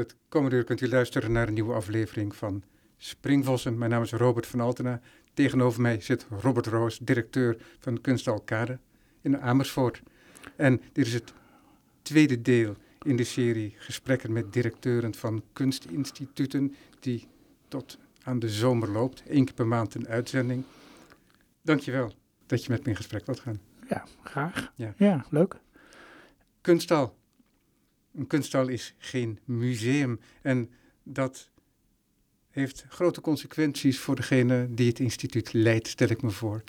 [0.00, 2.62] Het komende uur kunt u luisteren naar een nieuwe aflevering van
[2.96, 3.78] Springvossen.
[3.78, 5.00] Mijn naam is Robert van Altena.
[5.34, 8.78] Tegenover mij zit Robert Roos, directeur van Kunstalkade
[9.20, 10.02] in Amersfoort.
[10.56, 11.32] En dit is het
[12.02, 17.28] tweede deel in de serie gesprekken met directeuren van kunstinstituten die
[17.68, 19.22] tot aan de zomer loopt.
[19.28, 20.64] Eén keer per maand een uitzending.
[21.62, 22.12] Dankjewel
[22.46, 23.60] dat je met me in gesprek wilt gaan.
[23.88, 24.72] Ja, graag.
[24.74, 24.94] Ja.
[24.96, 25.56] Ja, leuk.
[26.60, 27.18] Kunsthal.
[28.14, 30.70] Een kunsthal is geen museum en
[31.02, 31.50] dat
[32.50, 36.62] heeft grote consequenties voor degene die het instituut leidt, stel ik me voor.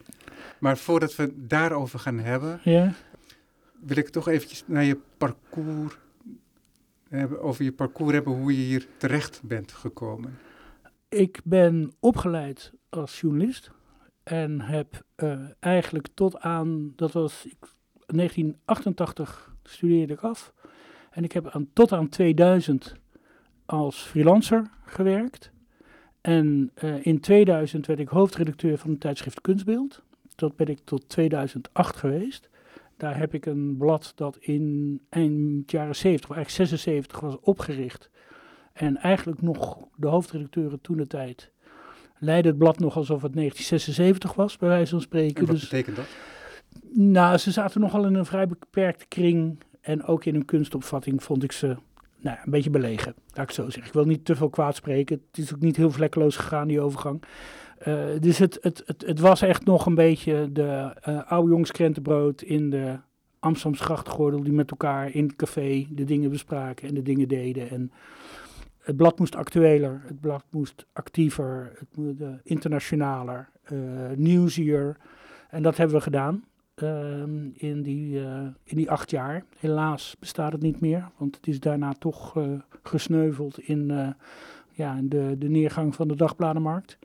[0.60, 2.94] Maar voordat we daarover gaan hebben, Ja,
[3.80, 5.98] wil ik toch eventjes naar je parcours
[7.10, 10.38] hebben, over je parcours hebben, hoe je hier terecht bent gekomen.
[11.10, 13.72] ik ben opgeleid als journalist
[14.24, 17.58] en heb eh, eigenlijk tot aan, dat was ik,
[18.06, 20.54] 1988 studeerde ik af.
[21.12, 22.96] En ik heb aan, tot aan 2000
[23.66, 25.52] als freelancer gewerkt.
[26.22, 30.04] En eh, in 2000 werd ik hoofdredacteur van het tijdschrift Kunstbeeld.
[30.36, 32.50] Dat ben ik tot 2008 geweest.
[32.98, 38.10] Daar heb ik een blad dat in eind jaren 70, of eigenlijk 76 was opgericht.
[38.74, 41.52] En eigenlijk nog de hoofdredacteuren toen de tijd
[42.22, 45.36] leidde het blad nog alsof het 1976 was, bij wijze van spreken.
[45.36, 46.06] En wat Dus betekent dat?
[46.94, 49.60] nou, ze zaten nogal in een vrij beperkte kring.
[49.82, 51.78] En ook in hun kunstopvatting vond ik ze
[52.22, 53.86] nou, een beetje belegen, laat ik zo zeggen.
[53.86, 55.22] Ik wil niet te veel kwaad spreken.
[55.32, 57.24] Het is ook niet heel vlekkeloos gegaan, die overgang.
[57.78, 61.72] Eh, dus het, het, het, het was echt nog een beetje de eh oude jongs
[62.42, 63.00] in de
[63.40, 67.70] Amsterdamse die met elkaar in het café de dingen bespraken en de dingen deden.
[67.70, 67.92] En
[68.80, 73.78] het blad moest actueler, het blad moest actiever, het moest internationaler, eh
[74.16, 74.98] nieuwsier.
[75.50, 76.44] En dat hebben we gedaan
[76.76, 79.44] ehm, in, die, eh, in die acht jaar.
[79.58, 82.44] Helaas bestaat het niet meer, want het is daarna toch eh,
[82.84, 84.08] gesneuveld in, eh,
[84.72, 86.98] ja, in de, de neergang van de dagbladenmarkt.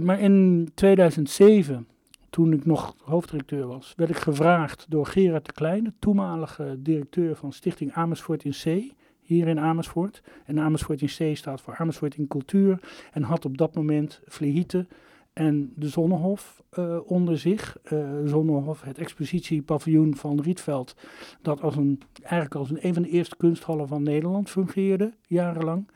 [0.00, 1.86] Maar in 2007,
[2.30, 7.36] toen ik nog hoofddirecteur was, werd ik gevraagd door Gerard de Klein, de toenmalige directeur
[7.36, 10.22] van Stichting Amersfoort in C, hier in Amersfoort.
[10.44, 12.80] En Amersfoort in C staat voor Amersfoort in Cultuur
[13.12, 14.88] en had op dat moment Vlehieten
[15.32, 17.78] en de Zonnehof eh, onder zich.
[17.82, 20.96] Eh Zonnehof, het expositiepaviljoen van Rietveld,
[21.42, 25.88] dat als een, eigenlijk als een, een van de eerste kunsthallen van Nederland fungeerde, jarenlang.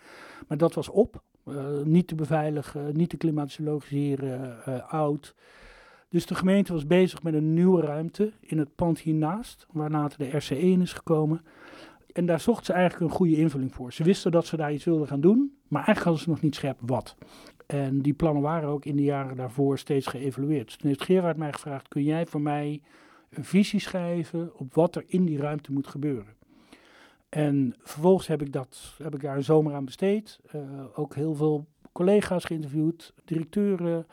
[0.48, 5.34] Maar dat was op, eh, niet te beveiligen, niet te klimatologiseren, oud.
[6.08, 10.18] Dus de gemeente was bezig met een nieuwe ruimte in het pand hiernaast, waar later
[10.18, 11.42] de RC1 is gekomen.
[12.12, 13.92] En daar zocht ze eigenlijk een goede invulling voor.
[13.92, 16.54] Ze wisten dat ze daar iets wilden gaan doen, maar eigenlijk hadden ze nog niet
[16.54, 17.16] scherp wat.
[17.74, 20.66] En die plannen waren ook in de jaren daarvoor steeds geëvalueerd.
[20.66, 22.82] Dus toen heeft Gerard mij gevraagd, kun jij voor mij
[23.30, 26.34] een visie schrijven op wat er in die ruimte moet gebeuren?
[27.28, 30.40] En vervolgens heb ik, dat, heb ik daar een zomer aan besteed.
[30.50, 30.60] Eh,
[30.94, 34.06] ook heel veel collega's geïnterviewd, directeuren.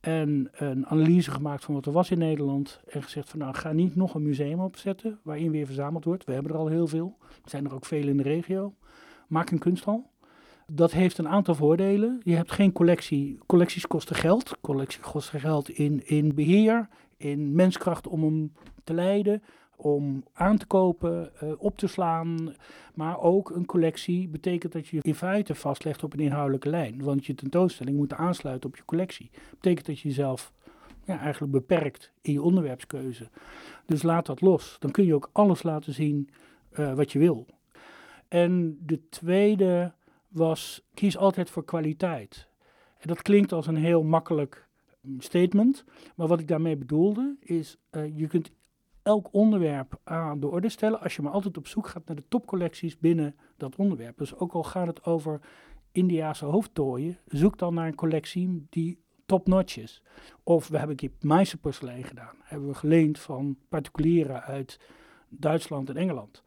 [0.00, 2.80] En een analyse gemaakt van wat er was in Nederland.
[2.88, 6.24] En gezegd van nou, ga niet nog een museum opzetten waarin weer verzameld wordt.
[6.24, 7.16] We hebben er al heel veel.
[7.20, 8.74] Er zijn er ook veel in de regio.
[9.28, 10.10] Maak een kunsthal.
[10.66, 12.20] Dat heeft een aantal voordelen.
[12.22, 13.38] Je hebt geen collectie.
[13.46, 14.56] Collecties kosten geld.
[14.60, 18.52] Collecties kosten geld in, in beheer, in menskracht om hem
[18.84, 19.42] te leiden,
[19.76, 22.54] om aan te kopen, eh, op te slaan.
[22.94, 27.02] Maar ook een collectie betekent dat je in feite vastlegt op een inhoudelijke lijn.
[27.02, 29.30] Want je tentoonstelling moet aansluiten op je collectie.
[29.50, 30.52] betekent dat je jezelf
[31.04, 33.28] ja, eigenlijk beperkt in je onderwerpskeuze.
[33.86, 34.76] Dus laat dat los.
[34.78, 36.28] Dan kun je ook alles laten zien
[36.70, 37.46] eh, wat je wil.
[38.28, 39.92] En de tweede
[40.34, 42.48] was, kies altijd voor kwaliteit.
[42.98, 44.68] En dat klinkt als een heel makkelijk
[45.00, 45.84] mm, statement.
[46.16, 48.50] Maar wat ik daarmee bedoelde is, eh, je kunt
[49.02, 52.28] elk onderwerp aan de orde stellen als je maar altijd op zoek gaat naar de
[52.28, 54.18] topcollecties binnen dat onderwerp.
[54.18, 55.40] Dus ook al gaat het over
[55.92, 60.02] Indiase hoofdtooien, zoek dan naar een collectie die top-notch is.
[60.42, 62.34] Of we hebben een keer Meisterporselein gedaan.
[62.42, 64.80] Hebben we geleend van particulieren uit
[65.28, 66.42] Duitsland en Engeland.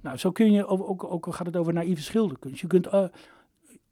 [0.00, 2.60] Nou, zo kun je, ook al gaat het over naïeve schilderkunst.
[2.60, 3.04] Je kunt eh,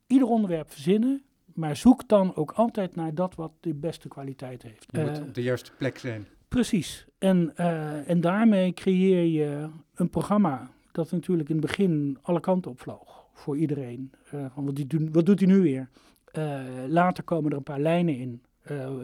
[0.08, 1.22] ieder onderwerp verzinnen,
[1.54, 4.86] maar zoek dan ook altijd naar dat wat de beste kwaliteit heeft.
[4.90, 6.26] Je moet Eh, op de juiste plek zijn.
[6.48, 7.06] Precies.
[7.18, 12.70] En, eh, en daarmee creëer je een programma dat natuurlijk in het begin alle kanten
[12.70, 13.26] op vloog.
[13.32, 14.12] Voor iedereen.
[14.30, 15.88] Eh, van wat, die doen, wat doet hij nu weer?
[16.88, 18.42] Later komen er een paar lijnen in,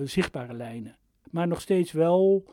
[0.04, 0.96] zichtbare lijnen.
[1.30, 2.44] Maar nog steeds wel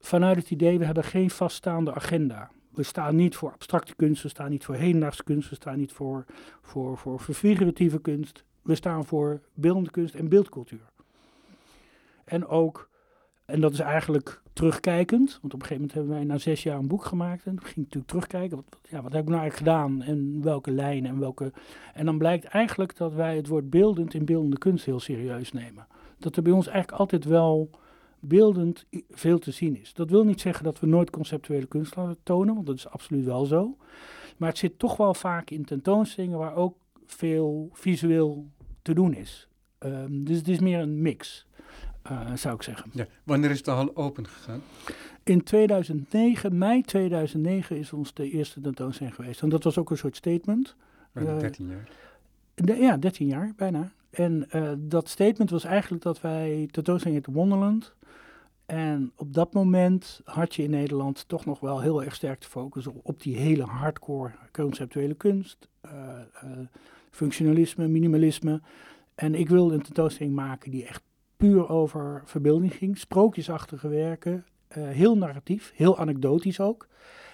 [0.00, 2.50] vanuit het idee, we hebben geen vaststaande agenda.
[2.80, 5.92] We staan niet voor abstracte kunst, we staan niet voor hedendaagse kunst, we staan niet
[5.92, 6.24] voor,
[6.62, 8.44] voor, voor, figuratieve kunst.
[8.62, 10.90] We staan voor beeldende kunst en beeldcultuur.
[12.24, 12.88] En ook
[13.44, 15.38] En dat is eigenlijk terugkijkend.
[15.40, 17.46] Want op een gegeven moment hebben wij na zes jaar een boek gemaakt.
[17.46, 18.56] En toen ging natuurlijk terugkijken.
[18.56, 20.02] Wat, ja, wat heb ik nou eigenlijk gedaan?
[20.02, 21.52] En welke lijnen en welke...
[21.94, 25.86] En dan blijkt eigenlijk dat wij het woord beeldend in beeldende kunst heel serieus nemen.
[26.18, 27.70] Dat er bij ons eigenlijk altijd wel
[28.20, 29.94] beeldend veel te zien is.
[29.94, 33.24] Dat wil niet zeggen dat we nooit conceptuele kunst laten tonen, want dat is absoluut
[33.24, 33.76] wel zo.
[34.36, 36.76] Maar het zit toch wel vaak in tentoonstellingen waar ook
[37.06, 38.46] veel visueel
[38.82, 39.48] te doen is.
[39.78, 41.46] Um, dus het is meer een mix,
[42.10, 42.90] uh, zou ik zeggen.
[42.94, 43.06] Ja.
[43.24, 44.62] Wanneer is de hal open gegaan?
[45.24, 49.42] In 2009, mei 2009, is ons de eerste tentoonstelling geweest.
[49.42, 50.76] En dat was ook een soort statement.
[51.12, 51.88] Bijna 13 jaar.
[52.64, 53.92] Ja, 13 jaar, bijna.
[54.10, 57.94] En uh, dat statement was eigenlijk dat wij tentoonstelling in Wonderland
[58.70, 62.48] en op dat moment had je in Nederland toch nog wel heel erg sterk te
[62.48, 65.92] focussen op die hele hardcore conceptuele kunst, uh,
[66.44, 66.50] uh,
[67.10, 68.60] functionalisme, minimalisme.
[69.14, 71.02] En ik wilde een tentoonstelling maken die echt
[71.36, 76.88] puur over verbeelding ging, sprookjesachtige werken, heel narratief, heel anekdotisch ook.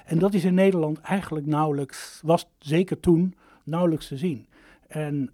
[0.05, 3.35] En dat is in Nederland eigenlijk nauwelijks, was zeker toen
[3.65, 4.47] nauwelijks te zien.
[4.89, 5.31] En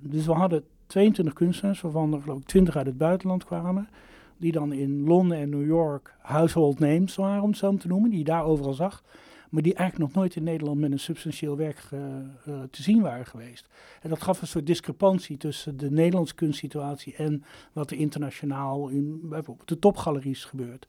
[0.00, 3.88] dus we hadden 22 kunstenaars, waarvan er geloof ik 20 uit het buitenland kwamen
[4.36, 8.10] die dan in Londen en New York household names waren, om het zo te noemen,
[8.10, 9.02] die je daar overal zag,
[9.50, 12.00] maar die eigenlijk nog nooit in Nederland met een substantieel werk uh,
[12.48, 13.68] uh, te zien waren geweest.
[14.02, 19.20] En dat gaf een soort discrepantie tussen de Nederlandse kunstsituatie en wat er internationaal in
[19.22, 20.88] bijvoorbeeld de topgaleries gebeurt.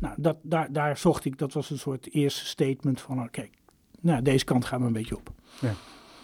[0.00, 3.50] Nou, dat, daar, daar zocht ik, dat was een soort eerste statement van, oké, nou,
[4.00, 5.32] nou, deze kant gaan we een beetje op.
[5.60, 5.72] Ja,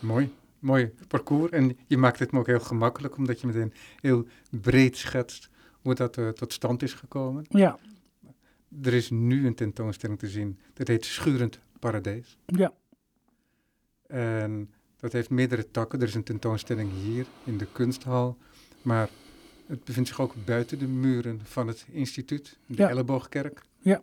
[0.00, 0.32] mooi.
[0.66, 1.50] Mooi parcours.
[1.50, 5.94] En je maakt het me ook heel gemakkelijk, omdat je meteen heel breed schetst hoe
[5.94, 7.44] dat uh, tot stand is gekomen.
[7.48, 7.78] Ja.
[8.82, 12.38] Er is nu een tentoonstelling te zien, dat heet Schurend Paradijs.
[12.46, 12.72] Ja.
[14.06, 16.00] En dat heeft meerdere takken.
[16.00, 18.36] Er is een tentoonstelling hier in de kunsthal,
[18.82, 19.08] maar
[19.66, 22.88] het bevindt zich ook buiten de muren van het instituut, de ja.
[22.88, 23.62] Elleboogkerk.
[23.78, 24.02] Ja.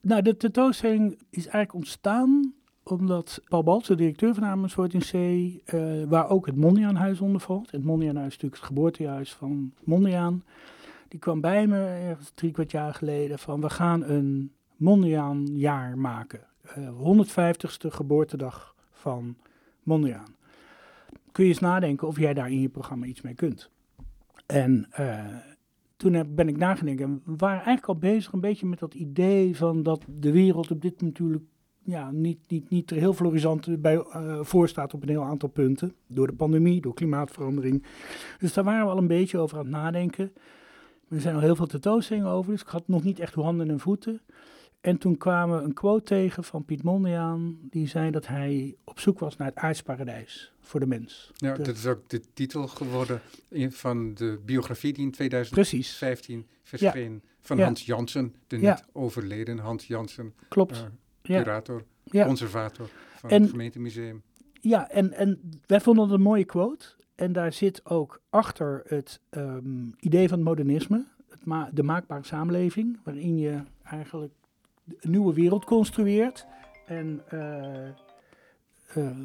[0.00, 2.54] Nou, de tentoonstelling is eigenlijk ontstaan
[2.84, 7.40] omdat Paul Baltz, de directeur van Amersfoort in C, uh, waar ook het Mondriaanhuis onder
[7.40, 7.70] valt.
[7.70, 10.44] Het Mondriaanhuis is natuurlijk het geboortehuis van Mondriaan.
[11.08, 16.40] Die kwam bij me ergens drie kwart jaar geleden van we gaan een Mondriaanjaar maken.
[16.78, 19.36] Uh, 150ste geboortedag van
[19.82, 20.34] Mondriaan.
[21.32, 23.70] Kun je eens nadenken of jij daar in je programma iets mee kunt.
[24.46, 25.24] En uh,
[25.96, 27.22] toen ben ik nagedenken.
[27.24, 30.82] We waren eigenlijk al bezig een beetje met dat idee van dat de wereld op
[30.82, 31.44] dit natuurlijk
[31.84, 35.48] ja, niet, niet, niet er heel florisant bij uh, voor staat op een heel aantal
[35.48, 35.94] punten.
[36.06, 37.84] Door de pandemie, door klimaatverandering.
[38.38, 40.32] Dus daar waren we al een beetje over aan het nadenken.
[41.08, 43.80] Er zijn al heel veel tentoonstellingen over, dus ik had nog niet echt handen en
[43.80, 44.20] voeten.
[44.80, 49.00] En toen kwamen we een quote tegen van Piet Mondriaan, die zei dat hij op
[49.00, 51.30] zoek was naar het aardsparadijs voor de mens.
[51.34, 53.20] Ja, dat is ook de titel geworden
[53.68, 57.64] van de biografie die in 2015 verscheen van ja.
[57.64, 58.84] Hans Jansen, de net ja.
[58.92, 60.34] overleden Hans Jansen.
[60.48, 60.76] Klopt.
[60.76, 60.82] Uh,
[61.24, 62.26] curator, ja.
[62.26, 64.22] conservator van en, het gemeentemuseum.
[64.60, 66.86] Ja, en, en wij vonden het een mooie quote.
[67.14, 72.24] En daar zit ook achter het um, idee van het modernisme, het ma de maakbare
[72.24, 74.32] samenleving, waarin je eigenlijk
[75.00, 76.46] een nieuwe wereld construeert.
[76.86, 77.88] En uh,
[78.96, 79.18] uh,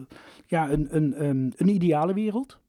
[0.45, 2.59] ja, een, een, um, een ideale wereld.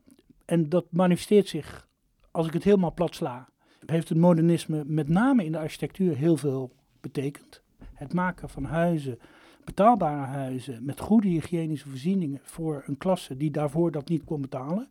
[0.45, 1.89] En dat manifesteert zich,
[2.31, 3.49] als ik het helemaal plat sla,
[3.87, 7.63] heeft het modernisme met name in de architectuur heel veel betekend
[8.01, 9.19] het maken van huizen,
[9.65, 14.89] betaalbare huizen met goede hygiënische voorzieningen voor een klasse die daarvoor dat niet kon betalen.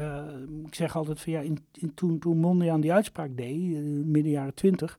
[0.00, 0.24] Uh,
[0.66, 1.58] ik zeg altijd van ja, in,
[1.94, 4.98] toen, toen Mondriaan die uitspraak deed, uh, midden jaren twintig,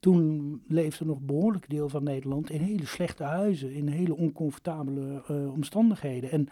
[0.00, 5.22] toen leefde nog een behoorlijk deel van Nederland in hele slechte huizen, in hele oncomfortabele
[5.30, 6.30] uh, omstandigheden.
[6.30, 6.48] En,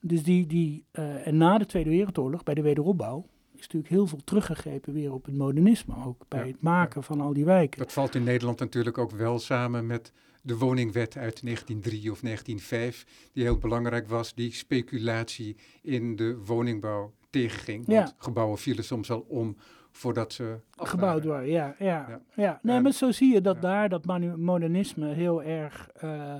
[0.00, 0.84] dus die, die,
[1.24, 3.24] en na de Tweede Wereldoorlog, bij de wederopbouw,
[3.58, 6.24] is natuurlijk heel veel teruggegrepen weer op het modernisme ook.
[6.28, 7.06] Bij ja, het maken ja.
[7.06, 7.78] van al die wijken.
[7.78, 10.12] Dat valt in Nederland natuurlijk ook wel samen met
[10.42, 13.04] de woningwet uit 1903 of 1905.
[13.32, 17.86] Die heel belangrijk was, die speculatie in de woningbouw tegenging.
[17.86, 18.02] Ja.
[18.02, 19.56] Want gebouwen vielen soms al om
[19.90, 21.48] voordat ze gebouwd waren.
[21.48, 22.58] Ja, ja, ja.
[22.62, 24.04] Nee, maar zo zie je dat daar dat
[24.36, 26.34] modernisme heel erg uh,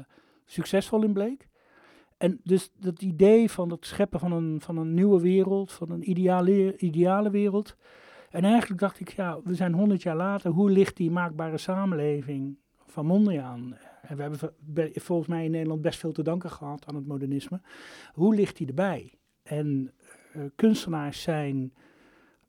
[0.44, 1.48] succesvol in bleek.
[2.18, 6.10] En dus dat idee van het scheppen van een, van een nieuwe wereld, van een
[6.10, 7.76] ideale, ideale wereld.
[8.30, 12.56] En eigenlijk dacht ik, ja, we zijn honderd jaar later, hoe ligt die maakbare samenleving
[12.86, 13.76] van Mondriaan?
[14.02, 14.52] En we hebben
[14.94, 17.60] volgens mij in Nederland best veel te danken gehad aan het modernisme.
[18.12, 19.12] Hoe ligt die erbij?
[19.42, 19.92] En
[20.36, 21.72] uh, kunstenaars zijn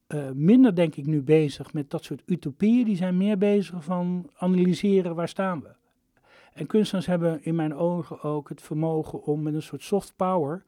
[0.08, 2.86] uh, minder, denk ik, nu bezig met dat soort utopieën.
[2.86, 5.76] Die zijn meer bezig van analyseren waar staan we.
[6.60, 10.64] En kunstenaars hebben in mijn ogen ook het vermogen om met een soort soft power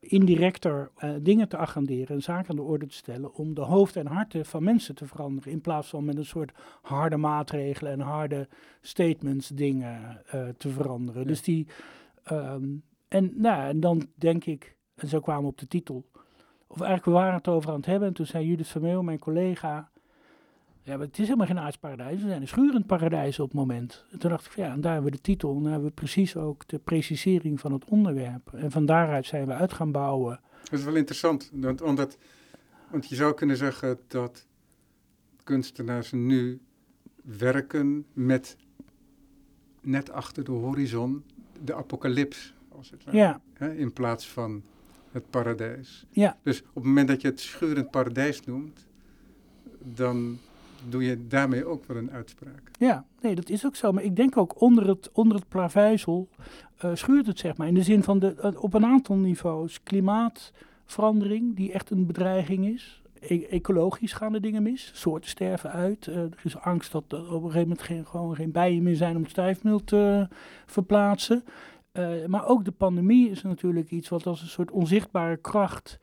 [0.00, 4.04] indirecter uh, dingen te agenderen en zaken aan de orde te stellen om de hoofden
[4.06, 5.52] en harten van mensen te veranderen.
[5.52, 8.48] In plaats van met een soort harde maatregelen en harde
[8.80, 11.26] statements dingen uh, te veranderen.
[11.26, 11.66] Dus die,
[12.32, 16.04] um, en, nou, en dan denk ik, en zo kwamen we op de titel,
[16.66, 19.18] of eigenlijk we waren het over aan het hebben en toen zei Judith Vermeel, mijn
[19.18, 19.90] collega,
[20.84, 22.22] ja, maar het is helemaal geen aardsparadijs.
[22.22, 24.04] We zijn een schurend paradijs op het moment.
[24.10, 25.56] En toen dacht ik, ja, en daar hebben we de titel.
[25.56, 28.52] En daar hebben we precies ook de precisering van het onderwerp.
[28.52, 30.40] En van daaruit zijn we uit gaan bouwen.
[30.62, 31.50] Dat is wel interessant.
[31.52, 32.18] Want, omdat,
[32.90, 34.46] want je zou kunnen zeggen dat
[35.44, 36.60] kunstenaars nu
[37.22, 38.56] werken met
[39.80, 41.24] net achter de horizon
[41.62, 43.16] de apocalyps, als het ware.
[43.16, 43.40] Ja.
[43.52, 44.62] Hè, in plaats van
[45.10, 46.06] het paradijs.
[46.10, 46.38] Ja.
[46.42, 48.86] Dus op het moment dat je het schurend paradijs noemt,
[49.78, 50.38] dan
[50.88, 52.70] doe je daarmee ook wel een uitspraak.
[52.78, 53.92] Ja, nee, dat is ook zo.
[53.92, 56.28] Maar ik denk ook onder het, onder het plaveisel
[56.84, 57.66] uh, schuurt het, zeg maar.
[57.66, 59.82] In de zin van de, uh, op een aantal niveaus.
[59.82, 63.02] Klimaatverandering, die echt een bedreiging is.
[63.20, 64.90] E ecologisch gaan de dingen mis.
[64.94, 66.06] Soorten sterven uit.
[66.06, 68.96] Uh, er is angst dat er op een gegeven moment geen, gewoon geen bijen meer
[68.96, 70.28] zijn om stijfmeel te
[70.66, 71.44] verplaatsen.
[72.26, 75.98] maar ook de pandemie is natuurlijk iets wat als een soort onzichtbare kracht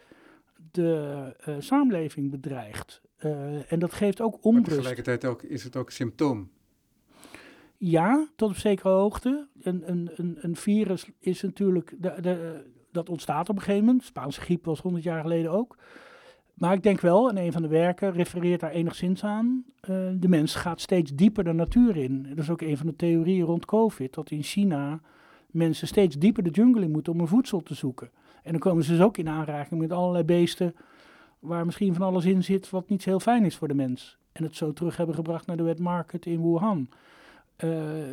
[0.72, 3.02] de samenleving bedreigt.
[3.26, 4.68] Uh, en dat geeft ook onrust.
[4.68, 6.50] Maar tegelijkertijd ook, is het ook symptoom.
[7.78, 9.48] Ja, tot op zekere hoogte.
[9.62, 14.04] Een, een, een, een virus is natuurlijk, de, de, dat ontstaat op een gegeven moment.
[14.04, 15.78] Spaanse griep was 100 jaar geleden ook.
[16.54, 20.28] Maar ik denk wel, en een van de werken refereert daar enigszins aan, uh, de
[20.28, 22.26] mens gaat steeds dieper de natuur in.
[22.30, 25.02] Dat is ook een van de theorieën rond COVID, dat in China
[25.52, 28.10] mensen steeds dieper de jungle in moeten om een voedsel te zoeken.
[28.44, 30.76] En dan komen ze dus ook in aanraking met allerlei beesten
[31.42, 34.18] waar misschien van alles in zit wat niet heel fijn is voor de mens.
[34.32, 36.90] En het zo terug hebben gebracht naar de wet market in Wuhan.
[37.64, 37.72] Uh,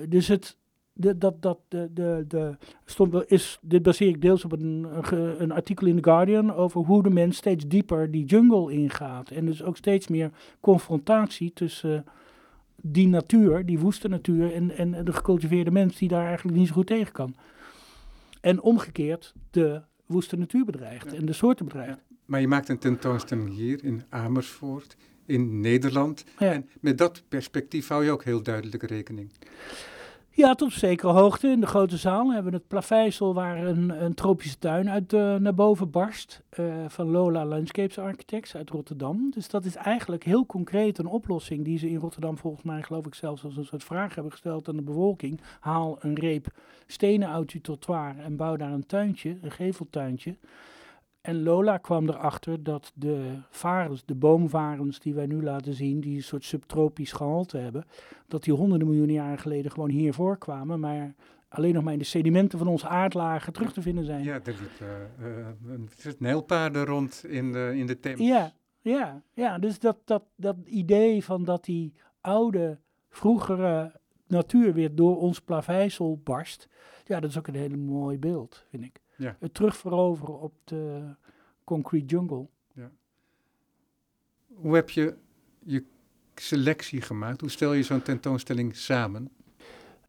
[0.08, 0.56] dus het,
[0.92, 4.86] de, dat, dat, de, de, de, stond, is, dit baseer ik deels op een,
[5.42, 9.30] een artikel in The Guardian over hoe de mens steeds dieper die jungle ingaat.
[9.30, 10.30] En dus ook steeds meer
[10.60, 12.04] confrontatie tussen
[12.82, 16.74] die natuur, die woeste natuur, en, en de gecultiveerde mens die daar eigenlijk niet zo
[16.74, 17.34] goed tegen kan.
[18.40, 22.07] En omgekeerd de woeste natuur bedreigt en de soorten bedreigt.
[22.28, 26.24] Maar je maakt een tentoonstelling hier in Amersfoort, in Nederland.
[26.38, 29.30] En met dat perspectief hou je ook heel duidelijk rekening.
[30.30, 31.48] Ja, tot op zekere hoogte.
[31.48, 35.34] In de grote zaal hebben we het plaveisel waar een, een tropische tuin uit uh,
[35.34, 36.42] naar boven barst.
[36.60, 39.30] Uh, van Lola Landscapes Architects uit Rotterdam.
[39.30, 43.06] Dus dat is eigenlijk heel concreet een oplossing die ze in Rotterdam volgens mij geloof
[43.06, 45.40] ik zelfs als een soort vraag hebben gesteld aan de bevolking.
[45.60, 46.46] Haal een reep
[46.86, 50.36] stenen uit je trottoir en bouw daar een tuintje, een geveltuintje.
[51.28, 56.16] En Lola kwam erachter dat de varens, de boomvarens die wij nu laten zien, die
[56.16, 57.84] een soort subtropisch gehalte hebben,
[58.26, 61.14] dat die honderden miljoenen jaren geleden gewoon hier voorkwamen, maar
[61.48, 64.24] alleen nog maar in de sedimenten van onze aardlagen terug te vinden zijn.
[64.24, 65.10] Ja, er liepen
[65.66, 68.20] uh, uh, nijlpaarden rond in de, in de Theems.
[68.20, 74.94] Ja, ja, ja, dus dat, dat, dat idee van dat die oude, vroegere natuur weer
[74.94, 76.68] door ons plaveisel barst,
[77.04, 79.00] ja, dat is ook een hele mooi beeld, vind ik.
[79.18, 79.36] Ja.
[79.40, 81.14] Het terugveroveren op de
[81.64, 82.46] concrete jungle.
[82.72, 82.90] Ja.
[84.46, 85.16] Hoe heb je
[85.64, 85.84] je
[86.34, 87.40] selectie gemaakt?
[87.40, 89.30] Hoe stel je zo'n tentoonstelling samen?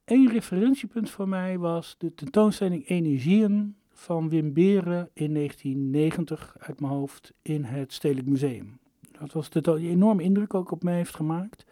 [0.05, 6.93] Eén referentiepunt voor mij was de tentoonstelling Energieën van Wim Beren in 1990 uit mijn
[6.93, 8.79] hoofd in het Stedelijk Museum.
[9.19, 11.65] Dat was de enorme indruk ook op mij heeft gemaakt.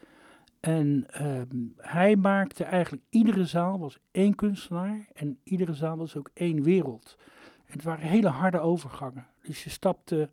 [0.60, 1.42] En uh,
[1.78, 7.18] hij maakte eigenlijk iedere zaal was één kunstenaar en iedere zaal was ook één wereld.
[7.66, 9.28] Het waren hele harde overgangen.
[9.44, 10.30] Dus je stapte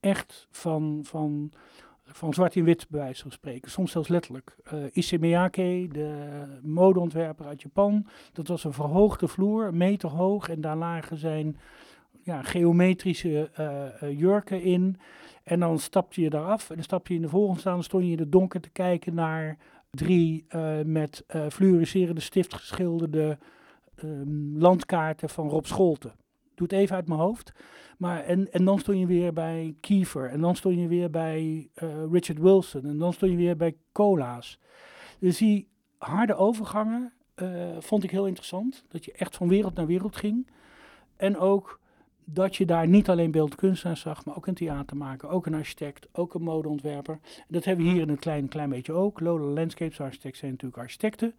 [0.00, 1.52] echt van, van,
[2.04, 3.70] van zwart in wit, bij wijze van spreken.
[3.70, 4.56] Soms zelfs letterlijk.
[4.72, 10.48] Uh, Issey Miyake, de modeontwerper uit Japan, dat was een verhoogde vloer, een meter hoog.
[10.48, 11.56] En daar lagen zijn
[12.26, 14.96] ja, geometrische uh, jurken in.
[15.42, 17.74] En dan stapte je eraf en dan stapte je in de volgende staan.
[17.74, 19.58] Dan stond je in het donker te kijken naar
[19.90, 23.38] drie uh, met fluoriserende stift geschilderde
[24.04, 26.12] um, landkaarten van Rob Scholten.
[26.54, 27.52] Doe het even uit mijn hoofd.
[27.98, 30.30] Maar en, en dan stond je weer bij Kiefer.
[30.30, 31.68] En dan stond je weer bij
[32.10, 32.84] Richard Wilson.
[32.84, 34.58] En dan stond je weer bij Cola's.
[35.18, 35.68] Dus die
[35.98, 37.12] harde overgangen
[37.78, 38.84] vond ik heel interessant.
[38.88, 40.46] Dat je echt van wereld naar wereld ging.
[41.16, 41.80] En ook
[42.28, 46.34] dat je daar niet alleen beeldkunstenaars zag, maar ook een theatermaker, ook een architect, ook
[46.34, 47.18] een modeontwerper.
[47.48, 49.20] Dat hebben we hier in een klein, klein beetje ook.
[49.20, 51.34] Lola Landscapes Architects zijn natuurlijk architecten.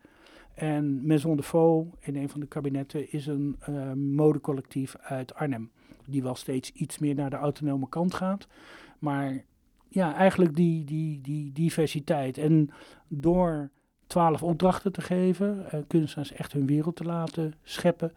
[0.54, 5.72] En Maison de Faux in een van de kabinetten is een uh, modecollectief uit Arnhem.
[6.06, 8.48] Die wel steeds iets meer naar de autonome kant gaat.
[9.00, 9.44] Maar
[9.88, 12.38] ja, eigenlijk die, die, die diversiteit.
[12.38, 12.70] En
[13.08, 13.70] door
[14.08, 18.12] twaalf opdrachten te geven, uh, kunstenaars echt hun wereld te laten scheppen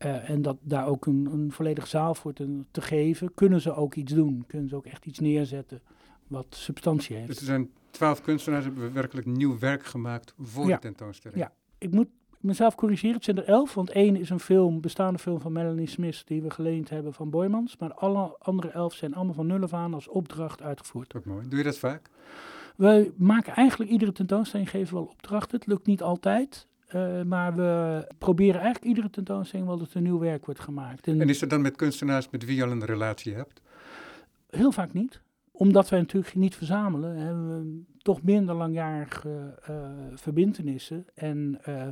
[0.00, 3.74] eh, en dat daar ook een, een volledige zaal voor te, te geven, kunnen ze
[3.74, 4.44] ook iets doen.
[4.46, 5.80] Kunnen ze ook echt iets neerzetten
[6.26, 7.28] wat substantie heeft.
[7.28, 10.74] Dus er zijn twaalf kunstenaars hebben werkelijk nieuw werk gemaakt voor Ja.
[10.74, 11.40] de tentoonstelling.
[11.40, 11.52] Ja.
[11.78, 15.40] Ik moet mezelf corrigeren, het zijn er elf, want één is een film, bestaande film
[15.40, 17.76] van Melanie Smith, die we geleend hebben van Boymans.
[17.76, 21.14] Maar alle andere elf zijn allemaal van nul af aan als opdracht uitgevoerd.
[21.14, 21.48] Ook mooi.
[21.48, 22.10] Doe je dat vaak?
[22.76, 25.58] We maken eigenlijk iedere tentoonstelling, geven wel opdrachten.
[25.58, 30.18] Het lukt niet altijd, eh, maar we proberen eigenlijk iedere tentoonstelling wel dat er nieuw
[30.18, 31.06] werk wordt gemaakt.
[31.06, 33.60] En En is dat dan met kunstenaars met wie je al een relatie hebt?
[34.50, 35.20] heel vaak niet
[35.60, 41.06] omdat wij natuurlijk niet verzamelen, hebben we toch minder langjarige eh verbindenissen.
[41.14, 41.88] En eh,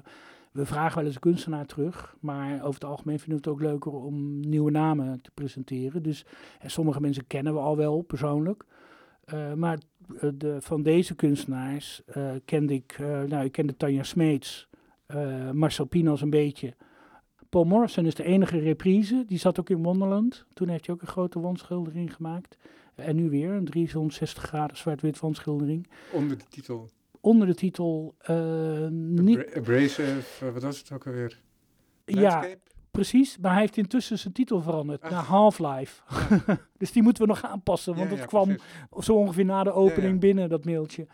[0.53, 3.71] we vragen wel eens een kunstenaar terug, maar over het algemeen vinden we het ook
[3.71, 6.03] leuker om nieuwe namen te presenteren.
[6.03, 6.27] Dus
[6.61, 8.65] en sommige mensen kennen we al wel persoonlijk.
[9.55, 9.79] Maar
[10.35, 12.03] de, van deze kunstenaars
[12.45, 14.68] kende ik, nou, ik kende Tanja Smeets,
[15.09, 16.75] eh, Marcel Pinos een beetje.
[17.49, 19.25] Paul Morrison is de enige reprise.
[19.27, 20.45] Die zat ook in Wonderland.
[20.55, 22.57] Toen heeft hij ook een grote wandschildering gemaakt.
[22.95, 25.87] En nu weer een 360 graden zwart-wit wandschildering.
[26.13, 26.89] Onder de titel
[27.21, 28.15] Onder de titel...
[28.19, 31.41] eh, niet, Abra- Abrasive, eh, wat was het ook alweer?
[32.05, 32.59] ja, Landscape?
[32.91, 33.39] precies.
[33.39, 35.11] Maar hij heeft intussen zijn titel veranderd Ach.
[35.11, 36.03] naar Half-Life.
[36.79, 37.95] dus die moeten we nog aanpassen.
[37.95, 39.07] Want Ja, het ja, kwam precies.
[39.07, 40.19] zo ongeveer na de opening ja.
[40.19, 41.07] binnen, dat mailtje.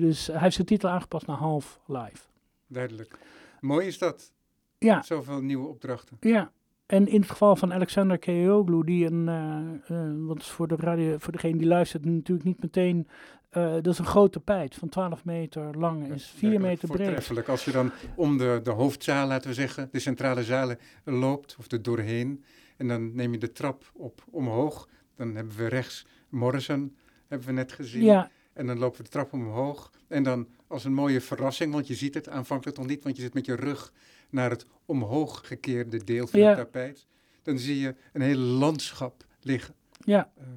[0.00, 2.26] Dus hij heeft zijn titel aangepast naar Half-Life.
[2.68, 3.18] Duidelijk.
[3.60, 4.32] Mooi is dat.
[4.78, 6.16] Ja, Zoveel nieuwe opdrachten.
[6.20, 6.52] Ja,
[6.86, 11.18] en in het geval van Alexander Keoglu, die een, eh, eh, want voor, de radio,
[11.18, 13.08] voor degene die luistert natuurlijk niet meteen,
[13.48, 16.88] eh, dat is een groot tapijt van 12 meter lang en is 4 Werkelijk meter
[16.88, 17.06] breed.
[17.06, 17.48] Voortreffelijk.
[17.48, 21.70] Als je dan om de, de hoofdzaal, laten we zeggen, de centrale zalen loopt, of
[21.70, 22.44] er doorheen,
[22.76, 26.96] en dan neem je de trap op omhoog, dan hebben we rechts Morrison,
[27.26, 28.04] hebben we net gezien.
[28.04, 29.90] Ja, En dan lopen we de trap omhoog.
[30.08, 33.22] En dan als een mooie verrassing, want je ziet het aanvankelijk nog niet, want je
[33.22, 33.92] zit met je rug
[34.30, 36.48] naar het omhoog gekeerde deel van Ja.
[36.48, 37.06] het tapijt.
[37.42, 39.74] Dan zie je een heel landschap liggen
[40.04, 40.48] ja, ehm,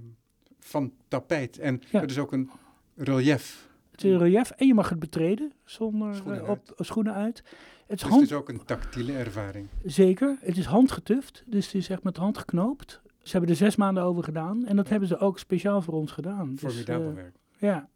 [0.59, 1.57] van tapijt.
[1.59, 1.99] En Ja.
[1.99, 2.49] dat is ook een
[2.95, 3.69] relief.
[3.91, 7.37] het is een relief en je mag het betreden zonder Schoenen eh, op, schoenen uit.
[7.37, 7.45] Het
[7.87, 9.67] is Dus hand, het is ook een tactiele ervaring.
[9.83, 13.01] Zeker, het is handgetuft, dus het is echt met de hand geknoopt.
[13.23, 16.11] Ze hebben er zes maanden over gedaan en dat hebben ze ook speciaal voor ons
[16.11, 16.49] gedaan.
[16.55, 17.35] Dus, Formidabel eh, werk.
[17.57, 17.89] Ja,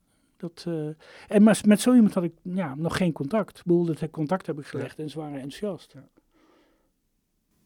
[0.47, 0.87] dat, eh,
[1.35, 3.57] en maar met zo iemand had ik ja, nog geen contact.
[3.57, 5.95] Ik bedoel, dat contact heb ik gelegd en ze waren enthousiast.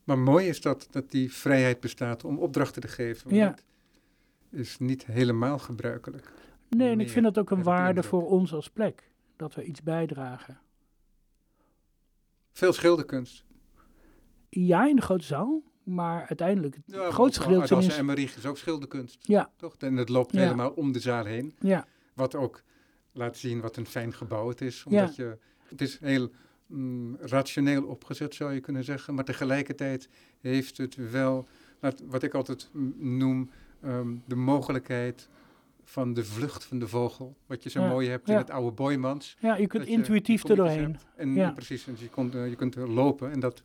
[0.03, 3.35] Maar mooi is dat, dat die vrijheid bestaat om opdrachten te geven.
[3.35, 3.47] Ja.
[3.49, 6.31] Dat is niet helemaal gebruikelijk.
[6.69, 9.11] Nee, en ik vind dat ook een waarde voor ons als plek.
[9.35, 10.59] Dat we iets bijdragen.
[12.51, 13.43] Veel schilderkunst.
[14.49, 17.97] Ja, in de grote zaal, maar uiteindelijk het Ja, grootste gedeelte is...
[17.97, 19.27] en Marie is ook schilderkunst.
[19.27, 19.75] Ja, Toch?
[19.77, 20.39] En het loopt Ja.
[20.41, 21.55] helemaal om de zaal heen.
[21.59, 21.85] ja,
[22.19, 22.63] Wat ook
[23.11, 24.83] laat zien wat een fijn gebouw het is.
[24.83, 26.29] Omdat je, het is heel
[26.67, 29.13] mm, rationeel opgezet, zou je kunnen zeggen.
[29.13, 30.09] Maar tegelijkertijd
[30.41, 31.47] heeft het wel,
[32.05, 33.49] wat ik altijd noem,
[33.81, 35.29] ehm, de mogelijkheid
[35.83, 37.35] van de vlucht van de vogel.
[37.45, 38.39] Wat je zo Ja, mooi hebt in ja.
[38.39, 39.37] het oude Boymans.
[39.39, 40.91] ja, je kunt je intuïtief er doorheen.
[40.91, 41.05] hebt.
[41.15, 41.51] En Ja.
[41.51, 43.61] precies, dus je, kunt, eh, je kunt er lopen en dat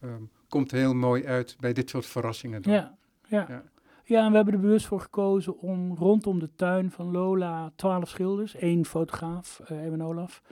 [0.00, 2.62] ehm, komt heel mooi uit bij dit soort verrassingen.
[2.62, 2.72] Dan.
[2.72, 2.96] Ja,
[3.28, 3.64] ja.
[4.04, 4.24] Ja.
[4.24, 8.54] En we hebben er bewust voor gekozen om rondom de tuin van Lola twaalf schilders,
[8.54, 10.42] één fotograaf, Erwin Olaf,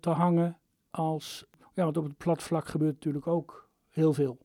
[0.00, 0.58] te hangen
[0.90, 1.46] als...
[1.74, 4.38] Ja, want op het plat vlak gebeurt natuurlijk ook heel veel.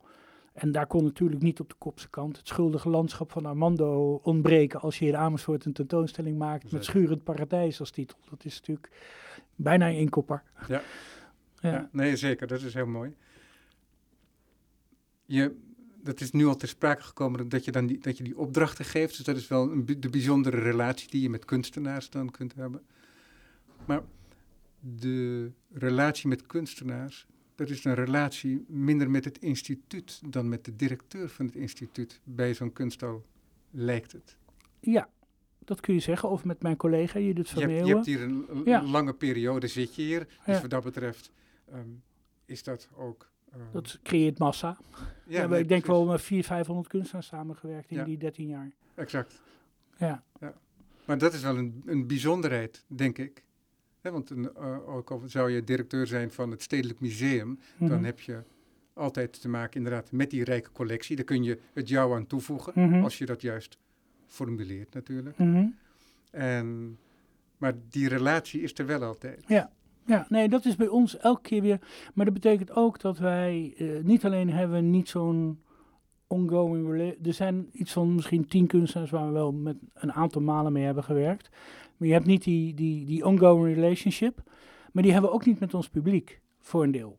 [0.53, 4.80] En daar kon natuurlijk niet op de kopse kant het schuldige landschap van Armando ontbreken
[4.80, 6.86] als je in Amersfoort een tentoonstelling maakt met.
[6.86, 8.17] Schurend Paradijs als titel.
[8.30, 8.91] Dat is natuurlijk
[9.56, 10.43] bijna een inkopper.
[10.67, 10.82] Ja.
[11.60, 11.71] Ja.
[11.71, 12.47] Ja, nee, zeker.
[12.47, 13.15] Dat is heel mooi.
[15.25, 15.56] Je,
[16.08, 18.86] dat is nu al ter sprake gekomen dat je dan die, dat je die opdrachten
[18.86, 19.15] geeft.
[19.17, 22.82] Dus dat is wel een, de bijzondere relatie die je met kunstenaars dan kunt hebben.
[23.86, 24.02] Maar
[24.80, 30.76] de relatie met kunstenaars, dat is een relatie minder met het instituut dan met de
[30.76, 32.20] directeur van het instituut.
[32.24, 33.26] Bij zo'n kunsthal
[33.72, 34.38] lijkt het.
[34.80, 35.10] ja,
[35.65, 36.30] dat kun je zeggen.
[36.30, 38.84] Of met mijn collega Judith van Je hebt, je hebt hier een Ja.
[38.84, 40.20] lange periode zit je hier.
[40.20, 40.62] Dus Ja.
[40.62, 41.32] wat dat betreft
[41.72, 41.88] ehm,
[42.46, 43.30] is dat ook...
[43.60, 44.78] ehm, Dat creëert massa.
[45.28, 45.88] ja, nee, ik denk precies.
[45.88, 48.04] wel met 400, 500 kunstenaars samengewerkt in Ja.
[48.04, 48.72] die 13 jaar.
[48.96, 49.41] Exact.
[49.98, 50.24] Ja,
[51.06, 53.43] Maar dat is wel een, een bijzonderheid, denk ik.
[54.02, 58.04] Want een, eh, ook al zou je directeur zijn van het Stedelijk Museum, dan Mhm.
[58.04, 58.43] heb je
[58.93, 61.15] altijd te maken inderdaad met die rijke collectie.
[61.15, 63.04] Daar kun je het jou aan toevoegen, Mhm.
[63.04, 63.78] als je dat juist
[64.28, 65.38] formuleert natuurlijk.
[65.38, 65.65] Mhm.
[66.32, 66.98] En,
[67.58, 69.43] maar die relatie is er wel altijd.
[69.48, 69.72] Ja.
[70.08, 71.80] Ja, nee, dat is bij ons elke keer weer.
[72.13, 75.60] Maar dat betekent ook dat wij eh, niet alleen hebben niet zo'n
[76.28, 80.41] ongoing rela- Er zijn iets van misschien tien kunstenaars waar we wel met een aantal
[80.41, 81.50] malen mee hebben gewerkt.
[81.98, 84.43] Maar je hebt niet die, die, die ongoing relationship.
[84.91, 87.15] Maar die hebben we ook niet met ons publiek, voor een deel.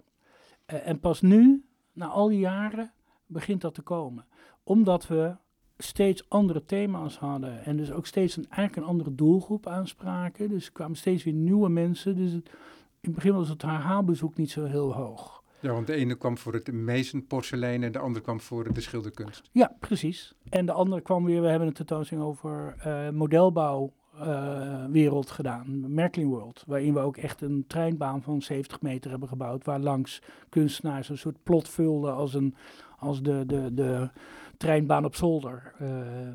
[0.65, 2.93] Eh, en pas nu, na al die jaren
[3.27, 4.25] begint dat te komen.
[4.63, 5.35] Omdat we
[5.79, 10.49] steeds andere thema's hadden en dus ook steeds een, eigenlijk een andere doelgroep aanspraken.
[10.49, 12.17] Dus er kwamen steeds weer nieuwe mensen.
[12.17, 12.51] Dus het,
[13.09, 15.43] het begin was het herhaalbezoek niet zo heel hoog.
[15.61, 19.49] Ja, want de ene kwam voor het mezenporselein en de andere kwam voor de schilderkunst.
[19.53, 20.35] Ja, precies.
[20.49, 26.29] En de andere kwam weer, we hebben een tentoonstelling over uh, modelbouwwereld uh, gedaan, Merkling
[26.29, 31.09] World, waarin we ook echt een treinbaan van 70 meter hebben gebouwd, waar langs kunstenaars
[31.09, 32.55] een soort plot vulden als, een,
[32.99, 34.11] als de, de, de
[34.57, 35.89] treinbaan op zolder, uh,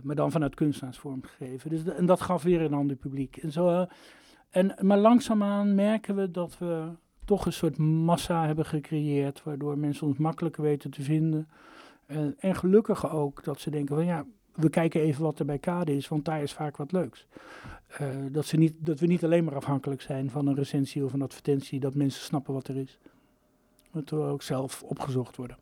[0.04, 1.70] maar dan vanuit kunstenaars vormgegeven.
[1.70, 3.38] Dus de, en dat gaf weer een ander publiek.
[3.38, 3.88] En zo,
[4.54, 6.89] en, maar langzaamaan merken we dat we
[7.26, 11.48] toch een soort massa hebben gecreëerd, waardoor mensen ons makkelijker weten te vinden.
[12.06, 15.60] En, en gelukkig ook dat ze denken van ja, we kijken even wat er bij
[15.60, 17.28] Kade is, want daar is vaak wat leuks.
[18.02, 21.13] Uh, dat, ze niet, dat we niet alleen maar afhankelijk zijn van een recensie of
[21.13, 23.00] een advertentie, dat mensen snappen wat er is.
[23.92, 25.58] Dat we ook zelf opgezocht worden.